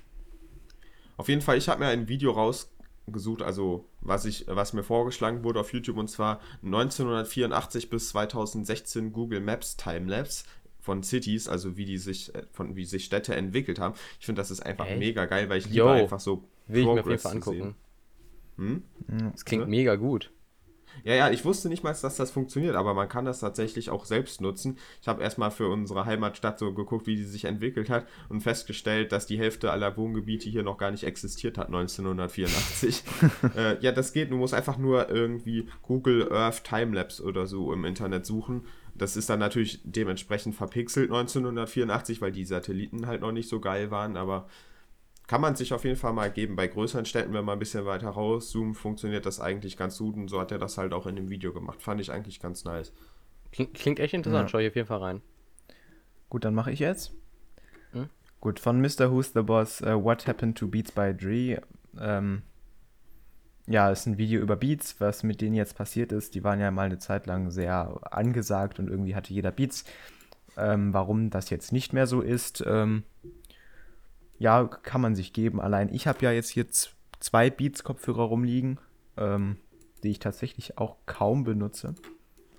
[1.15, 5.43] Auf jeden Fall, ich habe mir ein Video rausgesucht, also was ich, was mir vorgeschlagen
[5.43, 10.45] wurde auf YouTube, und zwar 1984 bis 2016 Google Maps Timelapse
[10.79, 13.95] von Cities, also wie die sich, äh, von wie sich Städte entwickelt haben.
[14.19, 14.97] Ich finde, das ist einfach Ey?
[14.97, 17.75] mega geil, weil ich liebe einfach so Will Progress ich mir auf jeden Fall angucken.
[18.57, 18.83] Hm?
[19.31, 19.69] Das klingt ja?
[19.69, 20.31] mega gut.
[21.03, 24.05] Ja, ja, ich wusste nicht mal, dass das funktioniert, aber man kann das tatsächlich auch
[24.05, 24.77] selbst nutzen.
[25.01, 29.11] Ich habe erstmal für unsere Heimatstadt so geguckt, wie die sich entwickelt hat und festgestellt,
[29.11, 33.03] dass die Hälfte aller Wohngebiete hier noch gar nicht existiert hat, 1984.
[33.55, 34.31] äh, ja, das geht.
[34.31, 38.65] Du musst einfach nur irgendwie Google Earth Timelapse oder so im Internet suchen.
[38.95, 43.89] Das ist dann natürlich dementsprechend verpixelt 1984, weil die Satelliten halt noch nicht so geil
[43.89, 44.47] waren, aber
[45.27, 46.55] kann man sich auf jeden Fall mal geben.
[46.55, 50.27] Bei größeren Städten, wenn man ein bisschen weiter rauszoomt, funktioniert das eigentlich ganz gut und
[50.27, 51.81] so hat er das halt auch in dem Video gemacht.
[51.81, 52.91] Fand ich eigentlich ganz nice.
[53.51, 54.47] Klingt, klingt echt interessant, ja.
[54.49, 55.21] schau ich auf jeden Fall rein.
[56.29, 57.13] Gut, dann mache ich jetzt.
[57.91, 58.09] Hm?
[58.41, 59.11] Gut, von Mr.
[59.11, 61.61] Who's the Boss, uh, What Happened to Beats by Dre.
[61.99, 62.41] Ähm,
[63.67, 66.35] ja, ist ein Video über Beats, was mit denen jetzt passiert ist.
[66.35, 69.85] Die waren ja mal eine Zeit lang sehr angesagt und irgendwie hatte jeder Beats.
[70.57, 73.03] Ähm, warum das jetzt nicht mehr so ist, ähm,
[74.43, 75.61] ja, kann man sich geben.
[75.61, 78.77] Allein ich habe ja jetzt hier zwei Beats-Kopfhörer rumliegen,
[79.15, 79.55] ähm,
[80.03, 81.95] die ich tatsächlich auch kaum benutze.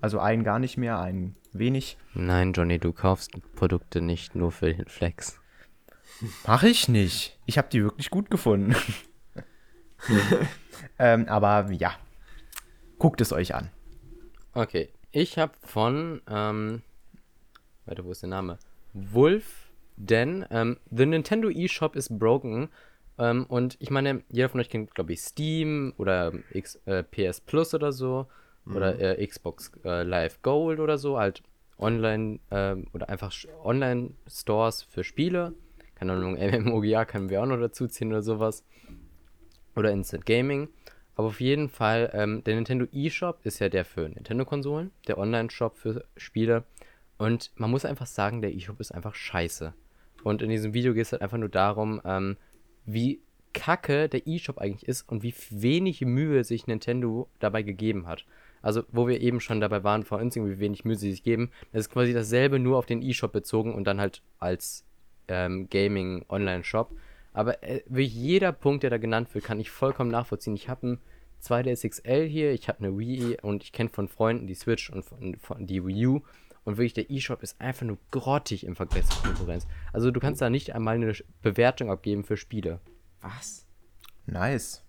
[0.00, 1.98] Also einen gar nicht mehr, einen wenig.
[2.14, 5.38] Nein, Johnny, du kaufst Produkte nicht nur für den Flex.
[6.46, 7.38] Mach ich nicht.
[7.44, 8.74] Ich habe die wirklich gut gefunden.
[10.98, 11.92] ähm, aber ja,
[12.98, 13.68] guckt es euch an.
[14.54, 16.80] Okay, ich habe von, ähm,
[17.84, 18.58] warte, wo ist der Name?
[18.94, 19.63] Wolf,
[19.96, 22.68] denn ähm, The Nintendo eShop is broken.
[23.18, 27.40] Ähm, und ich meine, jeder von euch kennt, glaube ich, Steam oder X, äh, PS
[27.40, 28.26] Plus oder so.
[28.64, 28.76] Mhm.
[28.76, 31.18] Oder äh, Xbox äh, Live Gold oder so.
[31.18, 31.42] Halt
[31.78, 33.32] online ähm, oder einfach
[33.62, 35.54] Online-Stores für Spiele.
[35.94, 38.64] Keine Ahnung, MMOGA können wir auch noch dazu ziehen oder sowas.
[39.76, 40.68] Oder Instant Gaming.
[41.16, 45.76] Aber auf jeden Fall, ähm, der Nintendo eShop ist ja der für Nintendo-Konsolen, der Online-Shop
[45.76, 46.64] für Spiele.
[47.18, 49.74] Und man muss einfach sagen, der eShop ist einfach scheiße.
[50.24, 52.36] Und in diesem Video geht es halt einfach nur darum, ähm,
[52.86, 53.20] wie
[53.52, 58.26] kacke der eShop eigentlich ist und wie wenig Mühe sich Nintendo dabei gegeben hat.
[58.62, 61.50] Also, wo wir eben schon dabei waren, vor uns wie wenig Mühe sie sich geben,
[61.72, 64.84] das ist quasi dasselbe nur auf den eShop bezogen und dann halt als
[65.28, 66.90] ähm, Gaming-Online-Shop.
[67.34, 70.54] Aber äh, wirklich jeder Punkt, der da genannt wird, kann ich vollkommen nachvollziehen.
[70.54, 71.00] Ich habe einen
[71.42, 75.04] 2DS XL hier, ich habe eine Wii und ich kenne von Freunden die Switch und
[75.04, 76.22] von, von die Wii U.
[76.64, 79.66] Und wirklich, der eShop ist einfach nur grottig im Vergleich zur Konkurrenz.
[79.92, 81.12] Also du kannst da nicht einmal eine
[81.42, 82.80] Bewertung abgeben für Spiele.
[83.20, 83.66] Was?
[84.26, 84.82] Nice.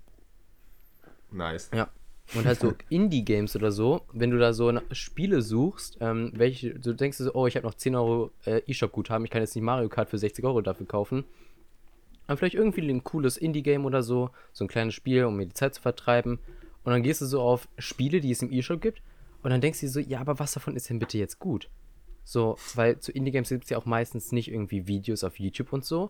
[1.31, 1.69] Nice.
[1.73, 1.89] Ja.
[2.33, 6.93] Und halt so Indie-Games oder so, wenn du da so Spiele suchst, ähm, welche, du
[6.93, 9.89] denkst so, oh, ich habe noch 10 Euro äh, eShop-Guthaben, ich kann jetzt nicht Mario
[9.89, 11.25] Kart für 60 Euro dafür kaufen.
[12.25, 15.53] Aber vielleicht irgendwie ein cooles Indie-Game oder so, so ein kleines Spiel, um mir die
[15.53, 16.39] Zeit zu vertreiben.
[16.83, 19.01] Und dann gehst du so auf Spiele, die es im eShop gibt,
[19.45, 21.69] und dann denkst du dir so, ja, aber was davon ist denn bitte jetzt gut?
[22.23, 25.85] So, weil zu Indie-Games gibt es ja auch meistens nicht irgendwie Videos auf YouTube und
[25.85, 26.09] so.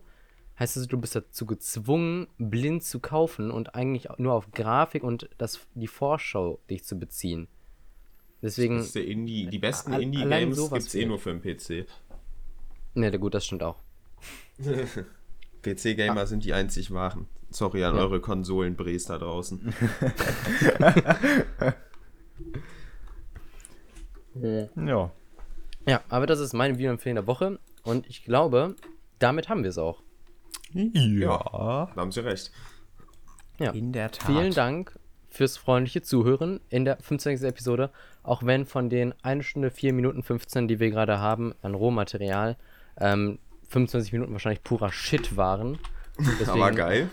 [0.58, 5.28] Heißt also, du bist dazu gezwungen, blind zu kaufen und eigentlich nur auf Grafik und
[5.38, 7.50] das, die Vorschau dich zu beziehen.
[8.42, 8.78] Deswegen.
[8.78, 11.90] Das Indie, die besten Indie-Games gibt es eh nur für den PC.
[12.94, 13.82] Ne, gut, das stimmt auch.
[15.62, 16.26] PC-Gamer ah.
[16.26, 17.28] sind die einzig wahren.
[17.50, 18.02] Sorry an ja.
[18.02, 19.74] eure Konsolen-Bres da draußen.
[24.42, 25.12] ja.
[25.88, 28.76] Ja, aber das ist meine Videoempfehlung der Woche und ich glaube,
[29.20, 30.02] damit haben wir es auch.
[30.74, 31.90] Ja.
[31.94, 32.52] Da haben Sie recht.
[33.60, 33.72] Ja.
[33.72, 34.26] In der Tat.
[34.26, 34.98] Vielen Dank
[35.30, 37.44] fürs freundliche Zuhören in der 15.
[37.44, 37.92] Episode.
[38.24, 42.58] Auch wenn von den 1 Stunde 4 Minuten 15, die wir gerade haben an Rohmaterial,
[42.98, 45.78] ähm, 25 Minuten wahrscheinlich purer Shit waren.
[46.18, 47.10] Deswegen, Aber geil.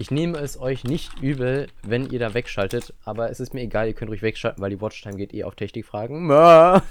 [0.00, 3.86] Ich nehme es euch nicht übel, wenn ihr da wegschaltet, aber es ist mir egal,
[3.86, 6.30] ihr könnt ruhig wegschalten, weil die Watchtime geht eh auf Technikfragen.
[6.30, 6.82] aber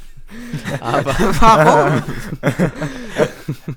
[1.39, 2.03] warum?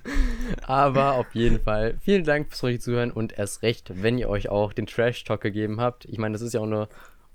[0.66, 4.50] aber auf jeden Fall vielen Dank fürs ruhige Zuhören und erst recht, wenn ihr euch
[4.50, 6.04] auch den Trash Talk gegeben habt.
[6.04, 6.88] Ich meine, das ist ja auch eine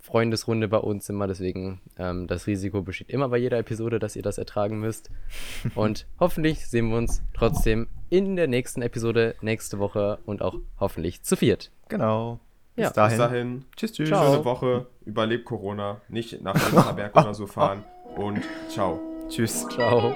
[0.08, 4.22] Freundesrunde bei uns immer, deswegen ähm, das Risiko besteht immer bei jeder Episode, dass ihr
[4.22, 5.10] das ertragen müsst.
[5.74, 11.22] Und hoffentlich sehen wir uns trotzdem in der nächsten Episode nächste Woche und auch hoffentlich
[11.22, 11.70] zu viert.
[11.88, 12.40] Genau.
[12.74, 12.90] Bis ja.
[12.90, 13.10] dahin.
[13.10, 13.64] Bis dahin.
[13.76, 14.08] Tschüss, tschüss.
[14.08, 14.32] Ciao.
[14.32, 14.86] Schöne Woche.
[15.04, 16.00] Überlebt Corona.
[16.08, 17.84] Nicht nach Winterberg oder so fahren.
[18.16, 18.40] Und
[18.70, 18.98] ciao.
[19.28, 19.66] Tschüss.
[19.68, 20.14] Ciao.